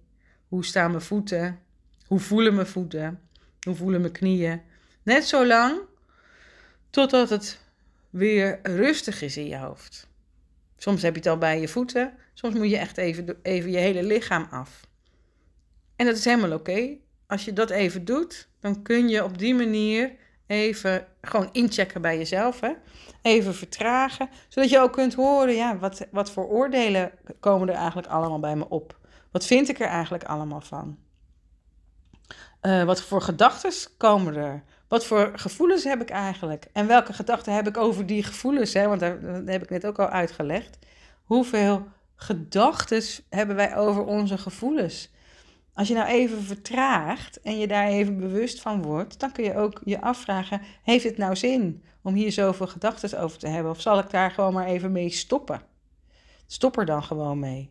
Hoe 0.49 0.65
staan 0.65 0.91
mijn 0.91 1.03
voeten? 1.03 1.61
Hoe 2.07 2.21
voelen 2.21 2.55
mijn 2.55 2.67
voeten? 2.67 3.21
Hoe 3.61 3.75
voelen 3.75 4.01
mijn 4.01 4.13
knieën? 4.13 4.63
Net 5.03 5.25
zo 5.25 5.47
lang 5.47 5.81
totdat 6.91 7.31
het 7.31 7.61
weer 8.11 8.59
rustig 8.63 9.23
is 9.23 9.37
in 9.37 9.47
je 9.47 9.57
hoofd. 9.57 10.09
Soms 10.77 11.03
heb 11.03 11.13
je 11.13 11.21
het 11.21 11.29
al 11.29 11.39
bij 11.39 11.61
je 11.61 11.69
voeten, 11.69 12.15
soms 12.35 12.55
moet 12.55 12.71
je 12.71 12.79
echt 12.79 12.97
even, 12.97 13.39
even 13.43 13.71
je 13.71 13.77
hele 13.77 14.03
lichaam 14.03 14.47
af. 14.51 14.88
En 15.99 16.07
dat 16.07 16.17
is 16.17 16.25
helemaal 16.25 16.53
oké. 16.53 16.97
Als 17.27 17.45
je 17.45 17.53
dat 17.53 17.71
even 17.71 18.05
doet, 18.05 18.49
dan 18.61 18.83
kun 18.83 19.09
je 19.09 19.25
op 19.25 19.39
die 19.39 19.55
manier 19.55 20.13
even 20.47 21.07
gewoon 21.21 21.49
inchecken 21.53 22.01
bij 22.01 22.19
jezelf. 22.19 22.61
Hè? 22.61 22.73
Even 23.23 23.55
vertragen, 23.55 24.29
zodat 24.49 24.71
je 24.71 24.79
ook 24.79 24.93
kunt 24.93 25.15
horen, 25.15 25.55
ja, 25.55 25.79
wat, 25.79 26.07
wat 26.11 26.31
voor 26.31 26.47
oordelen 26.47 27.11
komen 27.41 27.69
er 27.69 27.75
eigenlijk 27.75 28.09
allemaal 28.09 28.39
bij 28.39 28.57
me 28.57 28.69
op? 28.69 28.99
Wat 29.31 29.47
vind 29.47 29.69
ik 29.69 29.81
er 29.81 29.87
eigenlijk 29.87 30.25
allemaal 30.25 30.61
van? 30.61 30.99
Uh, 32.63 32.85
wat 32.85 33.03
voor 33.03 33.23
gedachten 33.23 33.73
komen 33.97 34.37
er? 34.37 34.63
Wat 34.89 35.07
voor 35.07 35.33
gevoelens 35.35 35.85
heb 35.85 36.01
ik 36.01 36.11
eigenlijk? 36.11 36.67
En 36.73 36.87
welke 36.87 37.13
gedachten 37.13 37.55
heb 37.55 37.69
ik 37.69 37.77
over 37.77 38.07
die 38.07 38.23
gevoelens? 38.23 38.73
Hè? 38.73 38.89
Want 38.89 39.01
dat 39.01 39.17
heb 39.47 39.63
ik 39.63 39.71
net 39.71 39.87
ook 39.87 39.99
al 39.99 40.09
uitgelegd. 40.09 40.79
Hoeveel 41.23 41.87
gedachten 42.17 43.03
hebben 43.29 43.57
wij 43.57 43.77
over 43.77 44.05
onze 44.05 44.39
gevoelens? 44.39 45.11
Als 45.79 45.89
je 45.89 45.95
nou 45.95 46.09
even 46.09 46.43
vertraagt 46.43 47.41
en 47.41 47.59
je 47.59 47.67
daar 47.67 47.87
even 47.87 48.19
bewust 48.19 48.61
van 48.61 48.83
wordt, 48.83 49.21
dan 49.21 49.33
kun 49.33 49.45
je 49.45 49.55
ook 49.55 49.81
je 49.85 50.01
afvragen: 50.01 50.61
heeft 50.83 51.05
het 51.05 51.17
nou 51.17 51.37
zin 51.37 51.83
om 52.03 52.15
hier 52.15 52.33
zoveel 52.33 52.67
gedachten 52.67 53.21
over 53.21 53.39
te 53.39 53.49
hebben? 53.49 53.73
Of 53.73 53.81
zal 53.81 53.99
ik 53.99 54.11
daar 54.11 54.31
gewoon 54.31 54.53
maar 54.53 54.67
even 54.67 54.93
mee 54.93 55.11
stoppen? 55.11 55.61
Stop 56.47 56.79
er 56.79 56.85
dan 56.85 57.03
gewoon 57.03 57.39
mee. 57.39 57.71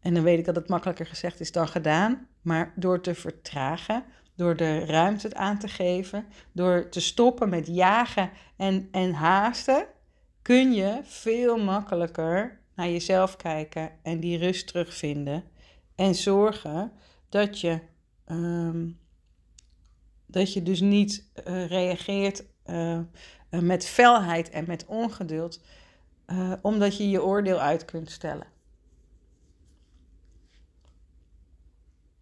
En 0.00 0.14
dan 0.14 0.22
weet 0.22 0.38
ik 0.38 0.44
dat 0.44 0.56
het 0.56 0.68
makkelijker 0.68 1.06
gezegd 1.06 1.40
is 1.40 1.52
dan 1.52 1.68
gedaan, 1.68 2.26
maar 2.42 2.72
door 2.76 3.00
te 3.00 3.14
vertragen, 3.14 4.04
door 4.36 4.56
de 4.56 4.84
ruimte 4.84 5.34
aan 5.34 5.58
te 5.58 5.68
geven, 5.68 6.26
door 6.52 6.88
te 6.88 7.00
stoppen 7.00 7.48
met 7.48 7.66
jagen 7.66 8.30
en, 8.56 8.88
en 8.90 9.12
haasten, 9.12 9.86
kun 10.42 10.72
je 10.72 11.00
veel 11.02 11.58
makkelijker 11.58 12.60
naar 12.74 12.88
jezelf 12.88 13.36
kijken 13.36 13.90
en 14.02 14.20
die 14.20 14.38
rust 14.38 14.66
terugvinden. 14.66 15.44
En 15.94 16.14
zorgen 16.14 16.92
dat 17.32 17.60
je, 17.60 17.80
um, 18.26 18.98
dat 20.26 20.52
je 20.52 20.62
dus 20.62 20.80
niet 20.80 21.30
uh, 21.48 21.66
reageert 21.66 22.44
uh, 22.66 22.98
met 23.50 23.86
felheid 23.86 24.50
en 24.50 24.64
met 24.66 24.84
ongeduld, 24.86 25.60
omdat 26.62 26.96
je 26.96 27.10
je 27.10 27.22
oordeel 27.22 27.58
uit 27.58 27.84
kunt 27.84 28.10
stellen. 28.10 28.46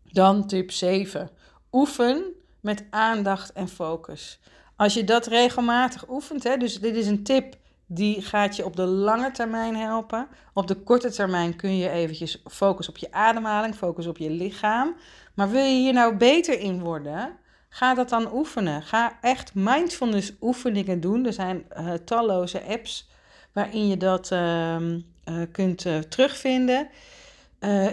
Dan 0.03 0.46
tip 0.46 0.70
7. 0.70 1.31
Oefen 1.73 2.33
met 2.61 2.85
aandacht 2.90 3.53
en 3.53 3.68
focus. 3.68 4.40
Als 4.77 4.94
je 4.94 5.05
dat 5.05 5.27
regelmatig 5.27 6.09
oefent, 6.09 6.42
hè, 6.42 6.57
dus 6.57 6.81
dit 6.81 6.96
is 6.96 7.07
een 7.07 7.23
tip 7.23 7.57
die 7.92 8.22
gaat 8.22 8.57
je 8.57 8.64
op 8.64 8.76
de 8.76 8.85
lange 8.87 9.31
termijn 9.31 9.76
helpen. 9.76 10.26
Op 10.53 10.66
de 10.66 10.74
korte 10.74 11.11
termijn 11.11 11.57
kun 11.57 11.76
je 11.76 11.88
eventjes 11.88 12.42
focus 12.50 12.88
op 12.88 12.96
je 12.96 13.12
ademhaling, 13.12 13.74
focus 13.74 14.07
op 14.07 14.18
je 14.18 14.31
lichaam. 14.31 14.96
Maar 15.35 15.50
wil 15.50 15.64
je 15.64 15.79
hier 15.79 15.92
nou 15.92 16.16
beter 16.16 16.61
in 16.61 16.81
worden, 16.81 17.37
ga 17.68 17.94
dat 17.94 18.09
dan 18.09 18.35
oefenen. 18.35 18.83
Ga 18.83 19.18
echt 19.20 19.55
mindfulness 19.55 20.33
oefeningen 20.40 21.00
doen. 21.00 21.26
Er 21.26 21.33
zijn 21.33 21.64
uh, 21.79 21.92
talloze 21.92 22.62
apps 22.62 23.09
waarin 23.53 23.88
je 23.88 23.96
dat 23.96 24.31
uh, 24.31 24.76
uh, 24.81 25.00
kunt 25.53 25.87
eh, 25.87 25.98
terugvinden. 25.98 26.88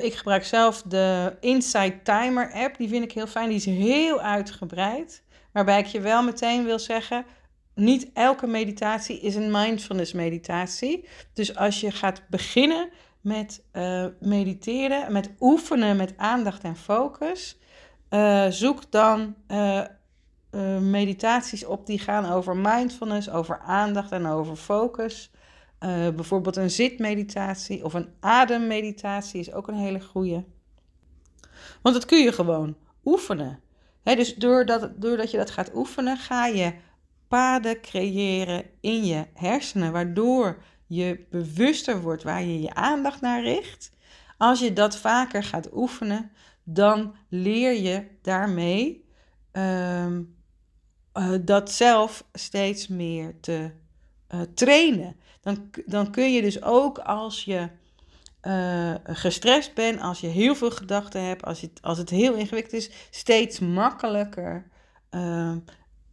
Ik 0.01 0.13
gebruik 0.13 0.45
zelf 0.45 0.81
de 0.81 1.36
Insight 1.39 2.05
Timer 2.05 2.51
app. 2.51 2.77
Die 2.77 2.89
vind 2.89 3.03
ik 3.03 3.12
heel 3.12 3.27
fijn. 3.27 3.49
Die 3.49 3.57
is 3.57 3.65
heel 3.65 4.19
uitgebreid. 4.19 5.23
Waarbij 5.51 5.79
ik 5.79 5.86
je 5.86 5.99
wel 5.99 6.23
meteen 6.23 6.65
wil 6.65 6.79
zeggen: 6.79 7.25
niet 7.78 8.10
elke 8.13 8.48
meditatie 8.48 9.20
is 9.20 9.36
een 9.36 9.52
mindfulness 9.52 10.13
meditatie. 10.13 11.08
Dus 11.34 11.56
als 11.56 11.80
je 11.82 11.92
gaat 11.92 12.22
beginnen 12.30 12.90
met 13.22 13.63
uh, 13.74 14.06
mediteren, 14.20 15.12
met 15.12 15.30
oefenen 15.40 15.98
met 15.98 16.13
aandacht 16.18 16.63
en 16.63 16.76
focus, 16.76 17.58
uh, 18.10 18.48
zoek 18.48 18.92
dan 18.92 19.36
meditaties 20.82 21.66
op 21.66 21.86
die 21.86 22.00
gaan 22.00 22.32
over 22.32 22.58
mindfulness, 22.58 23.30
over 23.30 23.60
aandacht 23.60 24.12
en 24.12 24.26
over 24.26 24.56
focus. 24.56 25.32
Bijvoorbeeld 26.16 26.56
een 26.56 26.72
zitmeditatie 26.72 27.86
of 27.86 27.94
een 27.94 28.10
ademmeditatie 28.20 29.40
is 29.40 29.54
ook 29.54 29.68
een 29.68 29.76
hele 29.76 30.02
goede. 30.02 30.44
Want 31.82 31.96
dat 31.96 32.06
kun 32.06 32.24
je 32.24 32.32
gewoon 32.32 32.76
oefenen. 33.06 33.60
Dus 34.04 34.36
doordat, 34.36 34.90
doordat 34.96 35.32
je 35.32 35.38
dat 35.38 35.52
gaat 35.52 35.76
oefenen, 35.76 36.18
ga 36.18 36.46
je 36.46 36.74
paden 37.28 37.82
creëren 37.82 38.66
in 38.82 39.06
je 39.06 39.26
hersenen, 39.34 39.92
waardoor 39.92 40.63
je 40.86 41.26
bewuster 41.30 42.02
wordt 42.02 42.24
waar 42.24 42.44
je 42.44 42.62
je 42.62 42.74
aandacht 42.74 43.22
naar 43.22 43.44
richt. 43.44 43.92
Als 44.38 44.60
je 44.60 44.74
dat 44.74 44.98
vaker 44.98 45.44
gaat 45.44 45.74
oefenen, 45.74 46.32
dan 46.63 47.16
leer 47.30 47.82
je 47.82 48.08
daarmee 48.22 49.06
uh, 49.54 50.08
dat 51.42 51.72
zelf 51.72 52.24
steeds 52.34 52.88
meer 52.88 53.40
te 53.40 53.72
uh, 54.34 54.42
trainen 54.54 55.16
dan, 55.48 55.70
dan 55.86 56.12
kun 56.12 56.34
je 56.34 56.42
dus 56.42 56.62
ook 56.62 56.98
als 56.98 57.44
je 57.44 57.70
uh, 58.42 58.94
gestrest 59.04 59.74
bent, 59.74 60.02
als 60.02 60.20
je 60.20 60.28
heel 60.28 60.56
veel 60.56 60.72
gedachten 60.72 61.24
hebt, 61.24 61.44
als, 61.44 61.62
je, 61.62 61.70
als 61.82 61.98
het 61.98 62.10
heel 62.10 62.34
ingewikkeld 62.34 62.74
is, 62.74 62.92
steeds 63.10 63.60
makkelijker 63.60 64.68
uh, 65.12 65.56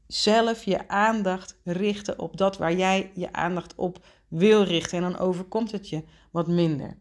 zelf 0.06 0.64
je 0.64 0.88
aandacht 0.88 1.56
richten 1.64 2.18
op 2.18 2.36
dat 2.36 2.56
waar 2.56 2.74
jij 2.74 3.10
je 3.14 3.32
aandacht 3.32 3.74
op 3.74 4.04
wil 4.28 4.62
richten. 4.62 4.98
En 4.98 5.10
dan 5.10 5.18
overkomt 5.18 5.72
het 5.72 5.88
je 5.88 6.02
wat 6.30 6.48
minder. 6.48 6.96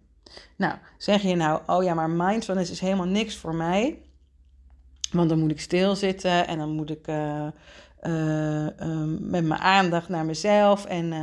Nou, 0.58 0.76
zeg 0.98 1.22
je 1.22 1.36
nou, 1.36 1.62
oh 1.66 1.84
ja, 1.84 1.94
maar 1.94 2.10
mindfulness 2.10 2.72
is 2.72 2.80
helemaal 2.80 3.06
niks 3.06 3.36
voor 3.36 3.56
mij. 3.56 4.02
Want 5.12 5.30
dan 5.30 5.40
moet 5.40 5.52
ik 5.52 5.62
stilzitten 5.62 6.48
en 6.48 6.58
dan 6.58 6.70
moet 6.70 6.90
ik 6.90 7.08
uh, 7.08 7.48
uh, 8.04 9.04
met 9.20 9.46
mijn 9.46 9.62
aandacht 9.62 10.10
naar 10.10 10.26
mezelf 10.26 10.86
en 10.86 11.14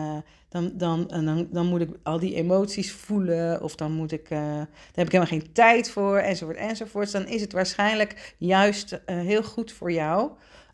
dan, 0.49 0.73
dan, 0.75 1.07
dan, 1.07 1.49
dan 1.51 1.67
moet 1.67 1.81
ik 1.81 1.91
al 2.03 2.19
die 2.19 2.35
emoties 2.35 2.93
voelen 2.93 3.63
of 3.63 3.75
dan 3.75 3.93
moet 3.93 4.13
ik, 4.13 4.29
daar 4.29 4.69
heb 4.95 5.07
ik 5.07 5.13
helemaal 5.13 5.27
geen 5.27 5.53
tijd 5.53 5.91
voor 5.91 6.19
enzovoort 6.19 6.57
enzovoort. 6.57 7.13
Dan 7.13 7.27
is 7.27 7.41
het 7.41 7.53
waarschijnlijk 7.53 8.35
juist 8.39 9.01
heel 9.07 9.43
goed 9.43 9.73
voor 9.73 9.93
jou. 9.93 10.31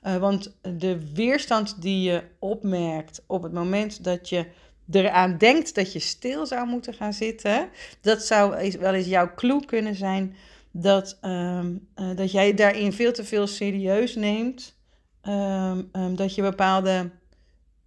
Uh, 0.06 0.16
want 0.16 0.56
de 0.78 1.12
weerstand 1.14 1.82
die 1.82 2.02
je 2.02 2.22
opmerkt 2.38 3.22
op 3.26 3.42
het 3.42 3.52
moment 3.52 4.04
dat 4.04 4.28
je 4.28 4.46
eraan 4.90 5.38
denkt 5.38 5.74
dat 5.74 5.92
je 5.92 5.98
stil 5.98 6.46
zou 6.46 6.66
moeten 6.66 6.94
gaan 6.94 7.12
zitten, 7.12 7.68
dat 8.00 8.22
zou 8.22 8.70
wel 8.78 8.94
eens 8.94 9.06
jouw 9.06 9.34
clue 9.34 9.64
kunnen 9.64 9.94
zijn 9.94 10.36
dat, 10.70 11.18
um, 11.22 11.88
dat 12.16 12.30
jij 12.30 12.54
daarin 12.54 12.92
veel 12.92 13.12
te 13.12 13.24
veel 13.24 13.46
serieus 13.46 14.14
neemt. 14.14 14.74
Um, 15.22 15.88
um, 15.92 16.16
dat 16.16 16.34
je 16.34 16.42
bepaalde 16.42 17.10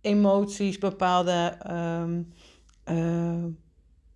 emoties, 0.01 0.77
bepaalde 0.77 1.58
uh, 2.89 3.43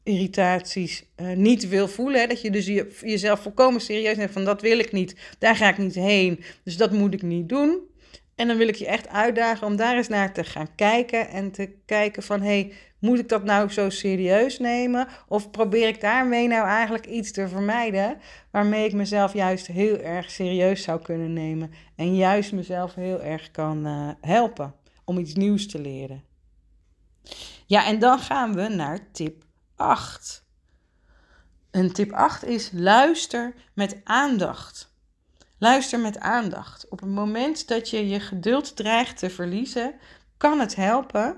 irritaties 0.04 1.06
niet 1.36 1.68
wil 1.68 1.88
voelen. 1.88 2.22
Hè? 2.22 2.28
Dat 2.28 2.42
je 2.42 2.52
dus 2.52 2.66
je, 2.66 2.98
jezelf 3.02 3.40
volkomen 3.40 3.82
serieus 3.82 4.18
neemt 4.18 4.32
van 4.32 4.46
dat 4.46 4.62
wil 4.62 4.80
ik 4.80 4.92
niet, 4.92 5.16
daar 5.40 5.56
ga 5.56 5.70
ik 5.70 5.78
niet 5.78 5.96
heen, 5.96 6.44
dus 6.64 6.78
dat 6.78 6.92
moet 6.92 7.14
ik 7.14 7.22
niet 7.22 7.50
doen. 7.50 7.92
En 8.36 8.48
dan 8.48 8.58
wil 8.58 8.68
ik 8.68 8.76
je 8.76 8.88
echt 8.88 9.08
uitdagen 9.08 9.68
om 9.68 9.76
daar 9.76 9.96
eens 9.96 10.08
naar 10.08 10.34
te 10.34 10.44
gaan 10.44 10.76
kijken 10.76 11.30
en 11.30 11.52
te 11.52 11.76
kijken 11.86 12.24
van 12.24 12.42
hé, 12.42 12.48
hey, 12.48 12.74
moet 13.00 13.20
ik 13.20 13.30
dat 13.30 13.44
nou 13.44 13.70
zo 13.70 13.90
serieus 13.90 14.60
nemen? 14.60 15.08
Of 15.28 15.52
probeer 15.52 15.88
ik 15.88 16.02
daarmee 16.02 16.48
nou 16.48 16.68
eigenlijk 16.68 17.06
iets 17.06 17.32
te 17.32 17.48
vermijden 17.48 18.18
waarmee 18.52 18.86
ik 18.86 18.94
mezelf 18.94 19.34
juist 19.34 19.68
heel 19.68 19.98
erg 19.98 20.32
serieus 20.32 20.84
zou 20.84 21.02
kunnen 21.02 21.34
nemen 21.34 21.72
en 21.96 22.16
juist 22.16 22.52
mezelf 22.52 22.94
heel 22.94 23.22
erg 23.22 23.52
kan 23.52 23.88
uh, 23.88 24.10
helpen 24.22 24.76
om 25.04 25.18
iets 25.18 25.34
nieuws 25.34 25.68
te 25.68 25.80
leren. 25.80 26.24
Ja, 27.66 27.86
en 27.86 28.00
dan 28.00 28.20
gaan 28.20 28.54
we 28.54 28.68
naar 28.68 29.12
tip 29.12 29.44
8. 29.76 30.46
En 31.72 31.94
tip 31.94 32.12
8 32.12 32.44
is 32.44 32.70
luister 32.74 33.54
met 33.74 34.02
aandacht. 34.04 34.93
Luister 35.64 36.00
met 36.00 36.20
aandacht. 36.20 36.86
Op 36.90 37.00
het 37.00 37.10
moment 37.10 37.68
dat 37.68 37.90
je 37.90 38.08
je 38.08 38.20
geduld 38.20 38.76
dreigt 38.76 39.18
te 39.18 39.30
verliezen, 39.30 39.94
kan 40.38 40.60
het 40.60 40.76
helpen 40.76 41.38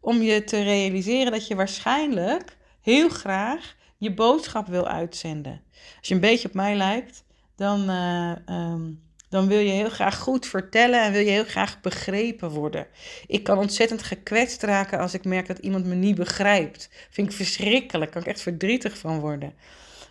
om 0.00 0.22
je 0.22 0.44
te 0.44 0.62
realiseren 0.62 1.32
dat 1.32 1.46
je 1.46 1.54
waarschijnlijk 1.54 2.56
heel 2.80 3.08
graag 3.08 3.74
je 3.96 4.14
boodschap 4.14 4.66
wil 4.66 4.88
uitzenden. 4.88 5.62
Als 5.98 6.08
je 6.08 6.14
een 6.14 6.20
beetje 6.20 6.48
op 6.48 6.54
mij 6.54 6.76
lijkt, 6.76 7.24
dan, 7.56 7.88
eh, 7.88 8.30
ehm, 8.46 8.82
dan 9.28 9.46
wil 9.46 9.58
je 9.58 9.72
heel 9.72 9.90
graag 9.90 10.18
goed 10.18 10.46
vertellen 10.46 11.02
en 11.02 11.12
wil 11.12 11.24
je 11.24 11.30
heel 11.30 11.44
graag 11.44 11.80
begrepen 11.80 12.50
worden. 12.50 12.86
Ik 13.26 13.44
kan 13.44 13.58
ontzettend 13.58 14.02
gekwetst 14.02 14.62
raken 14.62 14.98
als 14.98 15.14
ik 15.14 15.24
merk 15.24 15.46
dat 15.46 15.58
iemand 15.58 15.84
me 15.84 15.94
niet 15.94 16.16
begrijpt. 16.16 16.88
Vind 17.10 17.28
ik 17.28 17.36
verschrikkelijk, 17.36 18.10
kan 18.10 18.20
ik 18.20 18.28
echt 18.28 18.40
verdrietig 18.40 18.98
van 18.98 19.20
worden. 19.20 19.54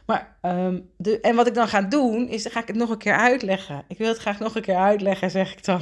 Maar, 0.06 0.38
ehm, 0.42 0.80
de, 0.98 1.20
en 1.20 1.36
wat 1.36 1.48
ik 1.48 1.54
dan 1.54 1.68
ga 1.68 1.82
doen, 1.82 2.28
is 2.28 2.44
dan 2.44 2.52
ga 2.52 2.60
ik 2.60 2.68
het 2.68 2.76
nog 2.76 2.90
een 2.90 2.98
keer 2.98 3.16
uitleggen. 3.16 3.84
Ik 3.88 3.98
wil 3.98 4.08
het 4.08 4.18
graag 4.18 4.40
nog 4.40 4.56
een 4.56 4.62
keer 4.62 4.76
uitleggen, 4.76 5.32
zeg 5.32 5.52
ik 5.52 5.66
dan. 5.66 5.82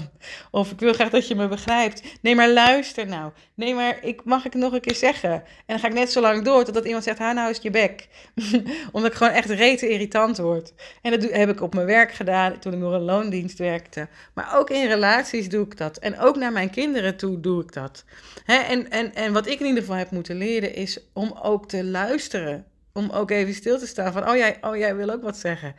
Of 0.52 0.72
ik 0.72 0.80
wil 0.80 0.94
graag 0.94 1.10
dat 1.10 1.28
je 1.28 1.36
me 1.36 1.48
begrijpt. 1.48 2.04
Nee, 2.22 2.36
maar 2.36 2.50
luister 2.50 3.08
nou. 3.08 3.32
Nee, 3.54 3.74
maar 3.76 4.04
ik, 4.04 4.24
mag 4.24 4.46
ik 4.46 4.54
het 4.54 4.62
nog 4.62 4.74
een 4.74 4.82
keer 4.82 4.96
zeggen? 4.96 5.32
En 5.32 5.44
dan 5.66 5.80
ga 5.80 5.88
ik 5.88 5.94
net 5.94 6.12
zo 6.12 6.22
lang 6.22 6.44
door 6.44 6.64
totdat 6.64 6.86
iemand 6.86 7.04
zegt, 7.04 7.18
hou 7.18 7.34
nou 7.34 7.48
eens 7.48 7.60
je 7.62 7.70
bek. 7.70 8.08
Omdat 8.92 9.12
ik 9.12 9.18
gewoon 9.18 9.34
echt 9.34 9.50
rete 9.50 9.90
irritant 9.90 10.38
word. 10.38 10.74
En 11.02 11.12
dat 11.12 11.32
heb 11.32 11.50
ik 11.50 11.62
op 11.62 11.74
mijn 11.74 11.86
werk 11.86 12.12
gedaan 12.12 12.60
toen 12.60 12.74
ik 12.74 12.80
nog 12.80 12.94
een 12.94 13.02
loondienst 13.02 13.58
werkte. 13.58 14.08
Maar 14.34 14.58
ook 14.58 14.70
in 14.70 14.88
relaties 14.88 15.50
doe 15.50 15.66
ik 15.66 15.78
dat. 15.78 15.98
En 15.98 16.20
ook 16.20 16.36
naar 16.36 16.52
mijn 16.52 16.70
kinderen 16.70 17.18
toe 17.18 17.40
doe 17.40 17.64
ik 17.64 17.74
dat. 17.74 18.04
en, 18.46 18.92
en, 18.92 19.16
en 19.16 19.34
wat 19.34 19.48
ik 19.48 19.60
in 19.60 19.66
ieder 19.66 19.82
geval 19.82 19.98
heb 19.98 20.12
moeten 20.12 20.36
leren 20.36 20.76
is 20.76 21.00
om 21.14 21.38
ook 21.42 21.68
te 21.68 21.84
luisteren 21.84 22.66
om 22.94 23.10
ook 23.10 23.32
even 23.32 23.54
stil 23.54 23.80
te 23.80 23.88
staan 23.88 24.14
van, 24.14 24.30
oh 24.30 24.36
jij, 24.36 24.58
oh, 24.62 24.78
jij 24.78 24.96
wil 24.96 25.10
ook 25.10 25.24
wat 25.24 25.38
zeggen. 25.38 25.76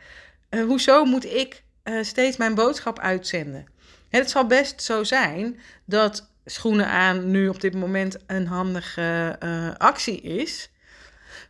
Uh, 0.49 0.65
hoezo 0.65 1.05
moet 1.05 1.25
ik 1.25 1.63
uh, 1.83 2.03
steeds 2.03 2.37
mijn 2.37 2.55
boodschap 2.55 2.99
uitzenden? 2.99 3.65
En 4.09 4.19
het 4.19 4.29
zal 4.29 4.47
best 4.47 4.81
zo 4.81 5.03
zijn 5.03 5.59
dat 5.85 6.31
schoenen 6.45 6.87
aan 6.87 7.31
nu 7.31 7.47
op 7.47 7.61
dit 7.61 7.73
moment 7.73 8.17
een 8.27 8.47
handige 8.47 9.35
uh, 9.43 9.75
actie 9.77 10.21
is. 10.21 10.69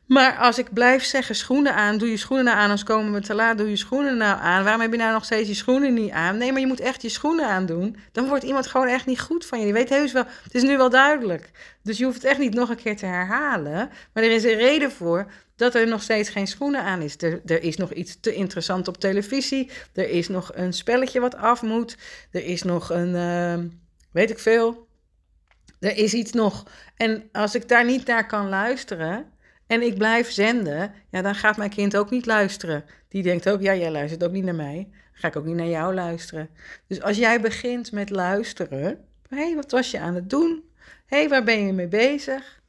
Maar 0.05 0.37
als 0.37 0.57
ik 0.57 0.73
blijf 0.73 1.03
zeggen 1.03 1.35
schoenen 1.35 1.75
aan, 1.75 1.97
doe 1.97 2.09
je 2.09 2.17
schoenen 2.17 2.45
nou 2.45 2.57
aan, 2.57 2.69
als 2.69 2.83
komen 2.83 3.13
we 3.13 3.21
te 3.21 3.33
laat, 3.33 3.57
doe 3.57 3.69
je 3.69 3.75
schoenen 3.75 4.17
nou 4.17 4.39
aan. 4.39 4.63
Waarom 4.63 4.81
heb 4.81 4.91
je 4.91 4.97
nou 4.97 5.13
nog 5.13 5.25
steeds 5.25 5.47
je 5.47 5.53
schoenen 5.53 5.93
niet 5.93 6.11
aan? 6.11 6.37
Nee, 6.37 6.51
maar 6.51 6.61
je 6.61 6.67
moet 6.67 6.79
echt 6.79 7.01
je 7.01 7.09
schoenen 7.09 7.47
aandoen. 7.47 7.97
Dan 8.11 8.27
wordt 8.27 8.43
iemand 8.43 8.67
gewoon 8.67 8.87
echt 8.87 9.05
niet 9.05 9.19
goed 9.19 9.45
van 9.45 9.59
je. 9.59 9.65
Je 9.65 9.73
weet 9.73 9.89
heus 9.89 10.11
wel, 10.11 10.25
het 10.43 10.55
is 10.55 10.61
nu 10.61 10.77
wel 10.77 10.89
duidelijk. 10.89 11.49
Dus 11.83 11.97
je 11.97 12.03
hoeft 12.03 12.15
het 12.15 12.25
echt 12.25 12.39
niet 12.39 12.53
nog 12.53 12.69
een 12.69 12.75
keer 12.75 12.97
te 12.97 13.05
herhalen. 13.05 13.89
Maar 14.13 14.23
er 14.23 14.31
is 14.31 14.43
een 14.43 14.57
reden 14.57 14.91
voor 14.91 15.31
dat 15.55 15.75
er 15.75 15.87
nog 15.87 16.01
steeds 16.01 16.29
geen 16.29 16.47
schoenen 16.47 16.81
aan 16.81 17.01
is. 17.01 17.15
Er, 17.17 17.41
er 17.45 17.63
is 17.63 17.77
nog 17.77 17.93
iets 17.93 18.19
te 18.19 18.33
interessant 18.33 18.87
op 18.87 18.97
televisie. 18.97 19.69
Er 19.93 20.09
is 20.09 20.27
nog 20.27 20.51
een 20.53 20.73
spelletje 20.73 21.19
wat 21.19 21.35
af 21.35 21.61
moet. 21.61 21.97
Er 22.31 22.45
is 22.45 22.63
nog 22.63 22.89
een, 22.89 23.15
uh, 23.15 23.69
weet 24.11 24.29
ik 24.29 24.39
veel. 24.39 24.87
Er 25.79 25.97
is 25.97 26.13
iets 26.13 26.31
nog. 26.31 26.63
En 26.95 27.29
als 27.31 27.55
ik 27.55 27.67
daar 27.67 27.85
niet 27.85 28.05
naar 28.05 28.27
kan 28.27 28.49
luisteren 28.49 29.32
en 29.67 29.81
ik 29.81 29.97
blijf 29.97 30.31
zenden, 30.31 30.93
ja, 31.09 31.21
dan 31.21 31.35
gaat 31.35 31.57
mijn 31.57 31.69
kind 31.69 31.97
ook 31.97 32.09
niet 32.09 32.25
luisteren. 32.25 32.85
Die 33.07 33.23
denkt 33.23 33.49
ook, 33.49 33.61
ja, 33.61 33.75
jij 33.75 33.91
luistert 33.91 34.23
ook 34.23 34.31
niet 34.31 34.43
naar 34.43 34.55
mij. 34.55 34.89
Ga 35.13 35.27
ik 35.27 35.35
ook 35.35 35.45
niet 35.45 35.55
naar 35.55 35.67
jou 35.67 35.93
luisteren. 35.93 36.49
Dus 36.87 37.01
als 37.01 37.17
jij 37.17 37.41
begint 37.41 37.91
met 37.91 38.09
luisteren, 38.09 38.99
hé, 39.29 39.37
hey, 39.37 39.55
wat 39.55 39.71
was 39.71 39.91
je 39.91 39.99
aan 39.99 40.15
het 40.15 40.29
doen? 40.29 40.63
Hé, 41.05 41.17
hey, 41.17 41.29
waar 41.29 41.43
ben 41.43 41.65
je 41.65 41.73
mee 41.73 41.87
bezig? 41.87 42.61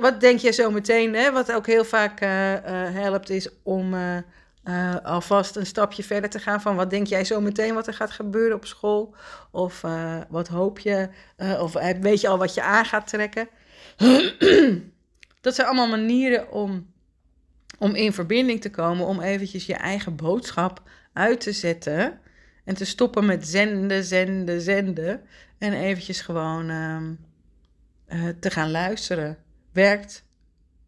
Wat 0.00 0.20
denk 0.20 0.38
je 0.38 0.52
zo 0.52 0.70
meteen, 0.70 1.14
hè, 1.14 1.32
wat 1.32 1.52
ook 1.52 1.66
heel 1.66 1.84
vaak 1.84 2.22
uh, 2.22 2.52
uh, 2.52 2.60
helpt, 2.92 3.30
is 3.30 3.48
om 3.62 3.94
uh, 3.94 4.96
alvast 5.02 5.56
een 5.56 5.66
stapje 5.66 6.02
verder 6.02 6.30
te 6.30 6.38
gaan 6.38 6.60
van 6.60 6.76
wat 6.76 6.90
denk 6.90 7.06
jij 7.06 7.24
zo 7.24 7.40
meteen 7.40 7.74
wat 7.74 7.86
er 7.86 7.94
gaat 7.94 8.10
gebeuren 8.10 8.56
op 8.56 8.66
school? 8.66 9.14
Of 9.50 9.84
wat 10.28 10.48
hoop 10.48 10.78
je? 10.78 11.08
of 11.60 11.72
weet 12.00 12.20
je 12.20 12.28
al 12.28 12.38
wat 12.38 12.54
je 12.54 12.62
aan 12.62 12.84
gaat 12.84 13.06
trekken? 13.06 13.48
dat 15.40 15.54
zijn 15.54 15.66
allemaal 15.66 15.88
manieren 15.88 16.52
om, 16.52 16.92
om 17.78 17.94
in 17.94 18.12
verbinding 18.12 18.60
te 18.60 18.70
komen, 18.70 19.06
om 19.06 19.20
eventjes 19.20 19.66
je 19.66 19.74
eigen 19.74 20.16
boodschap 20.16 20.82
uit 21.12 21.40
te 21.40 21.52
zetten 21.52 22.20
en 22.64 22.74
te 22.74 22.84
stoppen 22.84 23.26
met 23.26 23.46
zenden, 23.48 24.04
zenden, 24.04 24.60
zenden 24.60 25.22
en 25.58 25.72
eventjes 25.72 26.20
gewoon 26.20 26.70
ehm, 26.70 27.14
te 28.40 28.50
gaan 28.50 28.70
luisteren 28.70 29.38
werkt 29.72 30.24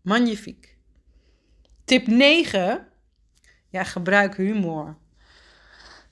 magnifiek. 0.02 0.76
Tip 1.84 2.06
9. 2.06 2.86
Ja, 3.68 3.84
gebruik 3.84 4.36
humor. 4.36 4.96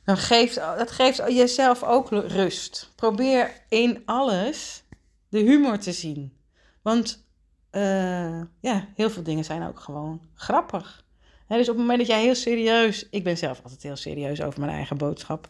Dan 0.05 0.16
geeft, 0.16 0.55
dat 0.55 0.90
geeft 0.90 1.16
jezelf 1.16 1.83
ook 1.83 2.11
rust. 2.11 2.92
Probeer 2.96 3.50
in 3.68 4.03
alles 4.05 4.85
de 5.29 5.38
humor 5.38 5.79
te 5.79 5.92
zien. 5.92 6.37
Want 6.83 7.29
uh, 7.72 8.40
ja, 8.61 8.87
heel 8.94 9.11
veel 9.11 9.22
dingen 9.22 9.44
zijn 9.44 9.66
ook 9.66 9.80
gewoon 9.80 10.20
grappig. 10.35 11.04
dus 11.48 11.68
op 11.68 11.74
het 11.74 11.76
moment 11.76 11.98
dat 11.98 12.06
jij 12.06 12.22
heel 12.22 12.35
serieus... 12.35 13.09
Ik 13.11 13.24
ben 13.24 13.37
zelf 13.37 13.61
altijd 13.62 13.83
heel 13.83 13.96
serieus 13.96 14.42
over 14.42 14.61
mijn 14.61 14.72
eigen 14.72 14.96
boodschap. 14.96 15.48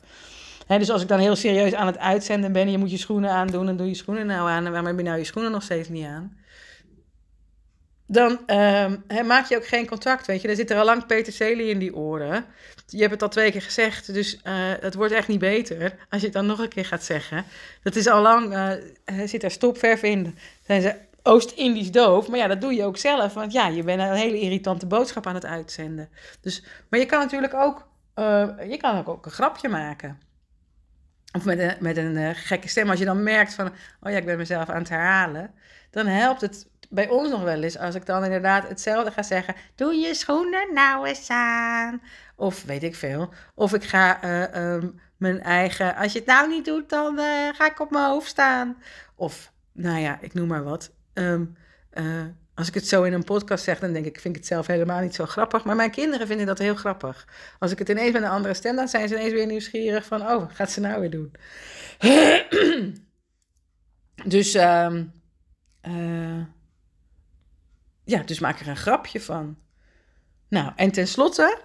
dus 0.66 0.90
als 0.90 1.02
ik 1.02 1.08
dan 1.08 1.18
heel 1.18 1.36
serieus 1.36 1.74
aan 1.74 1.86
het 1.86 1.98
uitzenden 1.98 2.52
ben... 2.52 2.70
je 2.70 2.78
moet 2.78 2.90
je 2.90 2.96
schoenen 2.96 3.30
aandoen 3.30 3.68
en 3.68 3.76
doe 3.76 3.88
je 3.88 3.94
schoenen 3.94 4.26
nou 4.26 4.48
aan... 4.48 4.64
en 4.64 4.70
waarom 4.70 4.86
heb 4.86 4.98
je 4.98 5.04
nou 5.04 5.18
je 5.18 5.24
schoenen 5.24 5.52
nog 5.52 5.62
steeds 5.62 5.88
niet 5.88 6.06
aan? 6.06 6.38
dan 8.10 8.40
uh, 8.46 9.22
maak 9.26 9.48
je 9.48 9.56
ook 9.56 9.66
geen 9.66 9.86
contact, 9.86 10.26
weet 10.26 10.42
je. 10.42 10.48
Er 10.48 10.56
zit 10.56 10.70
er 10.70 10.78
al 10.78 10.84
lang 10.84 11.06
peterselie 11.06 11.68
in 11.68 11.78
die 11.78 11.94
oren. 11.94 12.44
Je 12.86 12.98
hebt 12.98 13.10
het 13.10 13.22
al 13.22 13.28
twee 13.28 13.50
keer 13.50 13.62
gezegd, 13.62 14.14
dus 14.14 14.34
uh, 14.34 14.40
het 14.80 14.94
wordt 14.94 15.12
echt 15.12 15.28
niet 15.28 15.38
beter 15.38 15.96
als 16.08 16.20
je 16.20 16.26
het 16.26 16.36
dan 16.36 16.46
nog 16.46 16.58
een 16.58 16.68
keer 16.68 16.84
gaat 16.84 17.04
zeggen. 17.04 17.44
Dat 17.82 17.96
is 17.96 18.06
al 18.06 18.22
lang, 18.22 18.54
uh, 18.54 18.72
zit 19.26 19.42
er 19.42 19.50
stopverf 19.50 20.02
in. 20.02 20.38
Zijn 20.66 20.82
ze 20.82 20.94
Oost-Indisch 21.22 21.90
doof, 21.90 22.28
maar 22.28 22.38
ja, 22.38 22.46
dat 22.46 22.60
doe 22.60 22.74
je 22.74 22.84
ook 22.84 22.96
zelf. 22.96 23.34
Want 23.34 23.52
ja, 23.52 23.66
je 23.66 23.82
bent 23.82 24.00
een 24.00 24.12
hele 24.12 24.40
irritante 24.40 24.86
boodschap 24.86 25.26
aan 25.26 25.34
het 25.34 25.44
uitzenden. 25.44 26.08
Dus, 26.40 26.64
maar 26.88 27.00
je 27.00 27.06
kan 27.06 27.18
natuurlijk 27.18 27.54
ook, 27.54 27.88
uh, 28.14 28.48
je 28.68 28.76
kan 28.76 28.98
ook, 28.98 29.08
ook 29.08 29.26
een 29.26 29.32
grapje 29.32 29.68
maken. 29.68 30.20
Of 31.32 31.44
met 31.44 31.58
een, 31.58 31.76
met 31.80 31.96
een 31.96 32.34
gekke 32.34 32.68
stem, 32.68 32.90
als 32.90 32.98
je 32.98 33.04
dan 33.04 33.22
merkt 33.22 33.54
van, 33.54 33.66
oh 34.00 34.10
ja, 34.10 34.16
ik 34.16 34.24
ben 34.24 34.36
mezelf 34.36 34.68
aan 34.68 34.78
het 34.78 34.88
herhalen. 34.88 35.54
Dan 35.90 36.06
helpt 36.06 36.40
het 36.40 36.68
bij 36.88 37.08
ons 37.08 37.30
nog 37.30 37.42
wel 37.42 37.62
eens, 37.62 37.78
als 37.78 37.94
ik 37.94 38.06
dan 38.06 38.24
inderdaad 38.24 38.68
hetzelfde 38.68 39.10
ga 39.10 39.22
zeggen, 39.22 39.54
doe 39.74 39.94
je 39.94 40.14
schoenen 40.14 40.74
nou 40.74 41.06
eens 41.06 41.30
aan. 41.30 42.02
Of 42.36 42.64
weet 42.64 42.82
ik 42.82 42.94
veel. 42.94 43.32
Of 43.54 43.74
ik 43.74 43.84
ga 43.84 44.24
uh, 44.24 44.72
um, 44.72 45.00
mijn 45.16 45.42
eigen, 45.42 45.96
als 45.96 46.12
je 46.12 46.18
het 46.18 46.28
nou 46.28 46.48
niet 46.48 46.64
doet, 46.64 46.88
dan 46.88 47.18
ga 47.54 47.66
ik 47.70 47.80
op 47.80 47.90
mijn 47.90 48.10
hoofd 48.10 48.28
staan. 48.28 48.82
Of, 49.14 49.52
nou 49.72 49.98
ja, 49.98 50.18
ik 50.20 50.34
noem 50.34 50.48
maar 50.48 50.64
wat. 50.64 50.90
Um, 51.14 51.56
uh, 51.92 52.24
als 52.54 52.68
ik 52.68 52.74
het 52.74 52.88
zo 52.88 53.02
in 53.02 53.12
een 53.12 53.24
podcast 53.24 53.64
zeg, 53.64 53.78
dan 53.78 53.92
denk 53.92 54.06
ik, 54.06 54.20
vind 54.20 54.34
ik 54.34 54.40
het 54.40 54.50
zelf 54.50 54.66
helemaal 54.66 55.00
niet 55.00 55.14
zo 55.14 55.26
grappig. 55.26 55.64
Maar 55.64 55.76
mijn 55.76 55.90
kinderen 55.90 56.26
vinden 56.26 56.46
dat 56.46 56.58
heel 56.58 56.74
grappig. 56.74 57.28
Als 57.58 57.70
ik 57.70 57.78
het 57.78 57.88
ineens 57.88 58.12
met 58.12 58.22
een 58.22 58.28
andere 58.28 58.54
stem, 58.54 58.76
dan 58.76 58.88
zijn 58.88 59.08
ze 59.08 59.14
ineens 59.14 59.32
weer 59.32 59.46
nieuwsgierig 59.46 60.04
van, 60.04 60.20
oh, 60.20 60.38
wat 60.38 60.52
gaat 60.52 60.70
ze 60.70 60.80
nou 60.80 61.00
weer 61.00 61.10
doen? 61.10 61.32
dus, 64.34 64.54
um, 64.54 65.12
ja, 68.04 68.22
dus 68.24 68.38
maak 68.38 68.60
er 68.60 68.68
een 68.68 68.76
grapje 68.76 69.20
van. 69.20 69.58
Nou, 70.48 70.72
en 70.76 70.90
tenslotte, 70.90 71.58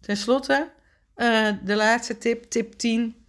tenslotte, 0.00 0.72
uh, 1.16 1.50
de 1.64 1.74
laatste 1.74 2.18
tip, 2.18 2.44
tip 2.44 2.72
10. 2.72 3.26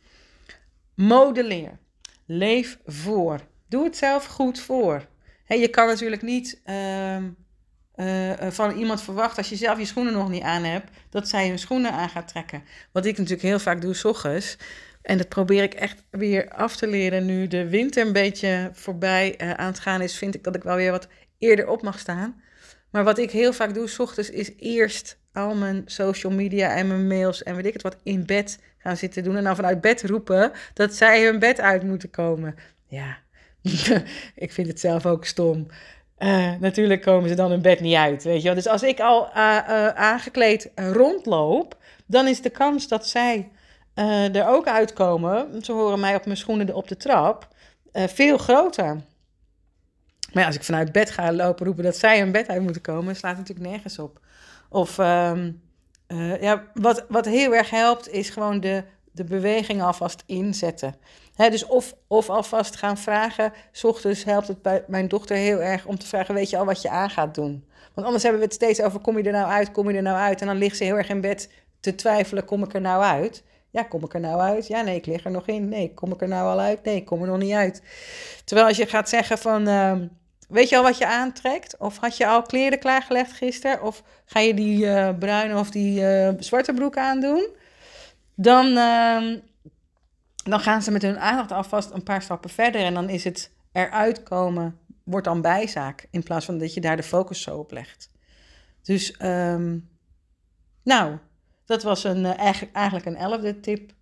Modelleer. 0.96 1.78
Leef 2.26 2.80
voor. 2.86 3.42
Doe 3.76 3.84
het 3.84 3.98
zelf 3.98 4.26
goed 4.26 4.60
voor. 4.60 5.06
Je 5.48 5.68
kan 5.68 5.88
natuurlijk 5.88 6.22
niet 6.22 6.62
uh, 6.66 7.16
uh, 7.16 8.32
van 8.50 8.72
iemand 8.72 9.02
verwachten, 9.02 9.38
als 9.38 9.50
je 9.50 9.56
zelf 9.56 9.78
je 9.78 9.86
schoenen 9.86 10.14
nog 10.14 10.30
niet 10.30 10.44
aan 10.44 10.64
hebt, 10.64 10.90
dat 11.10 11.28
zij 11.28 11.48
hun 11.48 11.60
schoenen 11.60 11.92
aan 11.92 12.10
gaat 12.10 12.28
trekken. 12.28 12.64
Wat 12.92 13.06
ik 13.06 13.18
natuurlijk 13.18 13.48
heel 13.48 13.60
vaak 13.60 13.82
doe, 13.82 13.94
s 13.94 14.06
ochtends. 14.06 14.58
En 15.02 15.18
dat 15.18 15.30
probeer 15.30 15.64
ik 15.64 15.74
echt 15.74 16.04
weer 16.10 16.50
af 16.50 16.76
te 16.76 16.88
leren 16.88 17.26
nu 17.26 17.48
de 17.48 17.70
winter 17.70 18.06
een 18.06 18.14
beetje 18.14 18.70
voorbij 18.74 19.36
uh, 19.42 19.52
aan 19.52 19.68
het 19.68 19.80
gaan 19.80 20.02
is. 20.02 20.18
Vind 20.18 20.36
ik 20.36 20.44
dat 20.44 20.56
ik 20.56 20.64
wel 20.64 20.76
weer 20.76 20.92
wat 20.92 21.08
eerder 21.38 21.68
op 21.68 21.82
mag 21.82 22.00
staan. 22.00 22.42
Maar 22.92 23.04
wat 23.04 23.18
ik 23.18 23.32
heel 23.32 23.54
vaak 23.54 23.74
doe, 23.74 23.88
s 23.88 24.00
ochtends, 24.00 24.30
is 24.30 24.52
eerst 24.58 25.20
al 25.34 25.56
mijn 25.56 25.82
social 25.86 26.34
media 26.34 26.76
en 26.76 26.88
mijn 26.88 27.08
mails 27.08 27.44
en 27.44 27.56
weet 27.56 27.66
ik 27.66 27.74
het 27.74 27.82
wat 27.82 27.98
in 28.04 28.26
bed 28.26 28.60
gaan 28.78 28.98
zitten 28.98 29.24
doen. 29.24 29.36
En 29.36 29.44
dan 29.44 29.56
vanuit 29.56 29.82
bed 29.82 30.04
roepen 30.04 30.52
dat 30.74 30.94
zij 30.94 31.24
hun 31.24 31.40
bed 31.40 31.60
uit 31.60 31.84
moeten 31.84 32.10
komen. 32.10 32.56
Ja, 32.88 33.24
ik 34.46 34.52
vind 34.52 34.68
het 34.68 34.80
zelf 34.80 35.06
ook 35.06 35.26
stom. 35.26 35.68
Uh, 36.20 36.52
natuurlijk 36.60 37.02
komen 37.02 37.30
ze 37.30 37.36
dan 37.36 37.50
hun 37.50 37.62
bed 37.62 37.80
niet 37.80 37.96
uit, 37.96 38.24
weet 38.24 38.42
je. 38.42 38.54
Dus 38.54 38.68
als 38.68 38.84
ik 38.84 39.00
al 39.00 39.28
uh, 39.28 39.34
uh, 39.36 39.88
aangekleed 39.88 40.72
rondloop, 40.76 41.78
dan 42.06 42.28
is 42.28 42.42
de 42.42 42.50
kans 42.50 42.88
dat 42.88 43.08
zij 43.08 43.50
er 44.34 44.48
ook 44.48 44.68
uitkomen, 44.68 45.64
ze 45.64 45.72
horen 45.72 46.00
mij 46.00 46.16
op 46.16 46.26
mijn 46.26 46.38
schoenen 46.38 46.76
op 46.76 46.88
de 46.88 46.98
trap, 46.98 47.48
veel 47.94 48.38
groter. 48.38 49.02
Maar 50.34 50.46
als 50.46 50.56
ik 50.56 50.64
vanuit 50.64 50.92
bed 50.92 51.12
ga 51.12 51.34
lopen 51.34 51.66
roepen 51.66 51.84
dat 51.84 51.98
zij 51.98 52.20
hun 52.20 52.32
bed 52.32 52.48
uit 52.48 52.62
moeten 52.62 52.82
komen, 52.82 53.16
slaat 53.16 53.38
natuurlijk 53.38 53.70
nergens 53.70 54.00
op. 54.00 54.20
Of 54.70 54.98
uh, 54.98 56.42
ja, 56.42 56.64
wat, 56.74 57.06
wat 57.10 57.26
heel 57.26 57.56
erg 57.56 57.70
helpt, 57.70 58.10
is 58.10 58.30
gewoon 58.30 58.60
de, 58.60 58.84
de 59.12 59.24
beweging 59.24 59.82
alvast 59.82 60.24
inzetten. 60.26 60.96
Dus 61.36 61.66
of, 61.66 61.94
of 62.08 62.30
alvast 62.30 62.76
gaan 62.76 62.98
vragen. 62.98 63.54
S 63.72 63.84
ochtends 63.84 64.24
helpt 64.24 64.48
het 64.48 64.62
bij 64.62 64.84
mijn 64.88 65.08
dochter 65.08 65.36
heel 65.36 65.62
erg 65.62 65.86
om 65.86 66.00
te 66.00 66.08
vragen: 66.08 66.34
Weet 66.34 66.50
je 66.50 66.58
al 66.58 66.66
wat 66.66 66.82
je 66.82 66.90
aan 66.90 67.10
gaat 67.10 67.36
doen? 67.36 67.66
Want 67.94 68.06
anders 68.08 68.24
hebben 68.24 68.42
we 68.42 68.48
het 68.48 68.56
steeds 68.56 68.82
over: 68.82 69.00
kom 69.00 69.18
je 69.18 69.24
er 69.24 69.32
nou 69.32 69.52
uit, 69.52 69.72
kom 69.72 69.90
je 69.90 69.96
er 69.96 70.02
nou 70.02 70.18
uit? 70.18 70.42
En 70.42 70.48
dan 70.48 70.58
ligt 70.58 70.78
ze 70.78 70.84
heel 70.84 70.98
erg 70.98 71.10
in 71.10 71.22
bed 71.22 71.50
te 71.80 71.96
twijfelen, 71.96 72.46
kom 72.46 72.64
ik 72.64 72.74
er 72.74 72.82
nou 72.82 73.04
uit? 73.04 73.44
Ja, 73.70 73.84
kom 73.84 74.04
ik 74.04 74.14
er 74.14 74.20
nou 74.20 74.40
uit? 74.40 74.68
Ja, 74.68 74.82
nee, 74.82 74.96
ik 74.96 75.06
lig 75.06 75.26
er 75.26 75.32
nog 75.32 75.48
in. 75.48 75.70
Nee, 75.70 75.94
kom 75.94 76.12
ik 76.12 76.22
er 76.22 76.28
nou 76.28 76.48
al 76.50 76.60
uit? 76.60 76.84
Nee, 76.84 76.96
ik 76.96 77.06
kom 77.06 77.22
er 77.22 77.28
nog 77.28 77.38
niet 77.38 77.54
uit. 77.54 77.82
Terwijl 78.44 78.68
als 78.68 78.78
je 78.78 78.86
gaat 78.86 79.10
zeggen 79.10 79.38
van, 79.38 79.68
ehm, 79.68 80.08
weet 80.48 80.70
je 80.70 80.78
al 80.78 80.84
wat 80.84 80.98
je 80.98 81.08
aantrekt? 81.08 81.78
Of 81.78 81.98
had 81.98 82.18
je 82.18 82.28
al 82.28 82.42
kleren 82.42 82.80
klaargelegd 82.80 83.32
gisteren? 83.32 83.82
Of 83.82 84.04
ga 84.26 84.40
je 84.40 84.54
die 84.54 84.86
uh, 84.86 85.10
bruine 85.20 85.60
of 85.60 85.70
die 85.70 86.02
uh, 86.02 86.30
zwarte 86.40 86.74
broek 86.74 86.98
aandoen? 86.98 87.48
Dan, 88.36 88.68
uh, 88.68 89.38
dan 90.52 90.60
gaan 90.60 90.82
ze 90.82 90.92
met 90.92 91.02
hun 91.02 91.20
aandacht 91.20 91.52
alvast 91.52 91.92
een 91.92 92.04
paar 92.04 92.22
stappen 92.22 92.50
verder. 92.50 92.82
En 92.82 92.94
dan 92.94 93.10
is 93.10 93.24
het 93.24 93.52
eruit 93.72 94.24
komen, 94.24 94.80
wordt 95.04 95.26
dan 95.26 95.42
bijzaak. 95.42 96.08
In 96.12 96.24
plaats 96.24 96.46
van 96.46 96.58
dat 96.58 96.74
je 96.74 96.82
daar 96.82 96.98
de 96.98 97.04
focus 97.04 97.42
zo 97.42 97.58
op 97.58 97.72
legt. 97.72 98.10
Dus, 98.82 99.16
um, 99.22 99.90
nou, 100.84 101.18
dat 101.66 101.84
was 101.84 102.04
een, 102.04 102.24
uh, 102.24 102.38
eigenlijk, 102.38 102.76
eigenlijk 102.76 103.06
een 103.06 103.16
elfde 103.16 103.60
tip. 103.60 103.94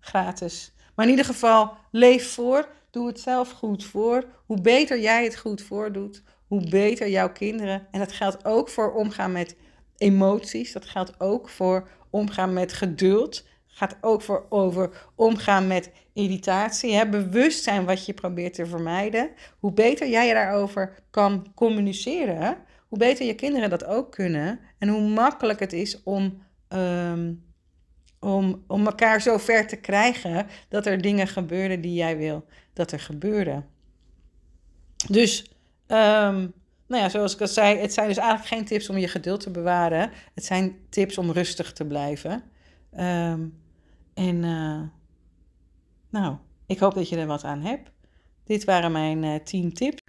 Gratis. 0.00 0.72
Maar 0.94 1.04
in 1.04 1.10
ieder 1.10 1.26
geval, 1.26 1.76
leef 1.90 2.32
voor. 2.32 2.68
Doe 2.90 3.06
het 3.06 3.20
zelf 3.20 3.50
goed 3.50 3.84
voor. 3.84 4.24
Hoe 4.46 4.60
beter 4.60 5.00
jij 5.00 5.24
het 5.24 5.38
goed 5.38 5.62
voordoet, 5.62 6.22
hoe 6.46 6.68
beter 6.68 7.08
jouw 7.08 7.32
kinderen. 7.32 7.86
En 7.90 7.98
dat 7.98 8.12
geldt 8.12 8.44
ook 8.44 8.68
voor 8.68 8.92
omgaan 8.92 9.32
met 9.32 9.56
emoties. 9.96 10.72
Dat 10.72 10.86
geldt 10.86 11.20
ook 11.20 11.48
voor 11.48 11.88
omgaan 12.10 12.52
met 12.52 12.72
geduld. 12.72 13.44
Gaat 13.80 13.96
ook 14.00 14.22
voor 14.22 14.46
over 14.48 14.90
omgaan 15.14 15.66
met 15.66 15.90
irritatie. 16.12 16.94
Hè? 16.94 17.08
Bewust 17.08 17.62
zijn 17.62 17.84
wat 17.84 18.06
je 18.06 18.14
probeert 18.14 18.54
te 18.54 18.66
vermijden. 18.66 19.30
Hoe 19.58 19.72
beter 19.72 20.08
jij 20.08 20.32
daarover 20.32 21.02
kan 21.10 21.52
communiceren, 21.54 22.56
hoe 22.88 22.98
beter 22.98 23.26
je 23.26 23.34
kinderen 23.34 23.70
dat 23.70 23.84
ook 23.84 24.12
kunnen. 24.12 24.60
En 24.78 24.88
hoe 24.88 25.08
makkelijk 25.08 25.60
het 25.60 25.72
is 25.72 26.02
om, 26.02 26.42
um, 26.68 27.44
om, 28.18 28.64
om 28.66 28.86
elkaar 28.86 29.22
zo 29.22 29.38
ver 29.38 29.66
te 29.66 29.76
krijgen 29.76 30.46
dat 30.68 30.86
er 30.86 31.00
dingen 31.00 31.26
gebeuren 31.26 31.80
die 31.80 31.94
jij 31.94 32.16
wil 32.16 32.44
dat 32.72 32.92
er 32.92 33.00
gebeuren. 33.00 33.66
Dus, 35.08 35.42
um, 35.86 36.52
nou 36.86 37.02
ja, 37.02 37.08
zoals 37.08 37.34
ik 37.34 37.40
al 37.40 37.48
zei, 37.48 37.78
het 37.78 37.92
zijn 37.92 38.08
dus 38.08 38.16
eigenlijk 38.16 38.48
geen 38.48 38.64
tips 38.64 38.88
om 38.88 38.98
je 38.98 39.08
geduld 39.08 39.40
te 39.40 39.50
bewaren. 39.50 40.10
Het 40.34 40.44
zijn 40.44 40.78
tips 40.88 41.18
om 41.18 41.30
rustig 41.30 41.72
te 41.72 41.84
blijven. 41.84 42.42
Um, 42.98 43.59
en 44.20 44.42
uh, 44.42 44.80
nou, 46.10 46.36
ik 46.66 46.78
hoop 46.78 46.94
dat 46.94 47.08
je 47.08 47.16
er 47.16 47.26
wat 47.26 47.44
aan 47.44 47.60
hebt. 47.60 47.90
Dit 48.44 48.64
waren 48.64 48.92
mijn 48.92 49.22
uh, 49.22 49.34
10 49.44 49.72
tips. 49.72 50.02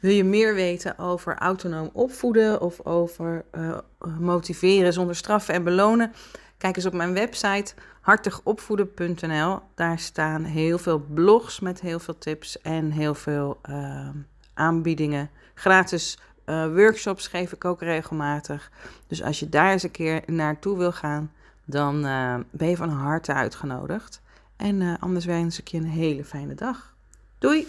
Wil 0.00 0.12
je 0.12 0.24
meer 0.24 0.54
weten 0.54 0.98
over 0.98 1.38
autonoom 1.38 1.90
opvoeden 1.92 2.60
of 2.60 2.86
over 2.86 3.44
uh, 3.52 3.78
motiveren 4.18 4.92
zonder 4.92 5.16
straffen 5.16 5.54
en 5.54 5.64
belonen? 5.64 6.12
Kijk 6.58 6.76
eens 6.76 6.86
op 6.86 6.92
mijn 6.92 7.14
website 7.14 7.74
hartigopvoeden.nl. 8.00 9.58
Daar 9.74 9.98
staan 9.98 10.44
heel 10.44 10.78
veel 10.78 10.98
blogs 10.98 11.60
met 11.60 11.80
heel 11.80 11.98
veel 11.98 12.18
tips 12.18 12.60
en 12.60 12.90
heel 12.90 13.14
veel 13.14 13.60
aanbiedingen. 14.54 15.30
Gratis 15.54 16.18
workshops 16.74 17.26
geef 17.26 17.52
ik 17.52 17.64
ook 17.64 17.80
regelmatig. 17.80 18.70
Dus 19.06 19.22
als 19.22 19.40
je 19.40 19.48
daar 19.48 19.72
eens 19.72 19.82
een 19.82 19.90
keer 19.90 20.22
naartoe 20.26 20.78
wil 20.78 20.92
gaan, 20.92 21.32
dan 21.68 22.06
uh, 22.06 22.34
ben 22.50 22.68
je 22.68 22.76
van 22.76 22.88
harte 22.88 23.32
uitgenodigd. 23.32 24.20
En 24.56 24.98
anders 24.98 25.24
wens 25.24 25.60
ik 25.60 25.68
je 25.68 25.76
een 25.76 25.84
hele 25.84 26.24
fijne 26.24 26.54
dag. 26.54 26.96
Doei! 27.38 27.66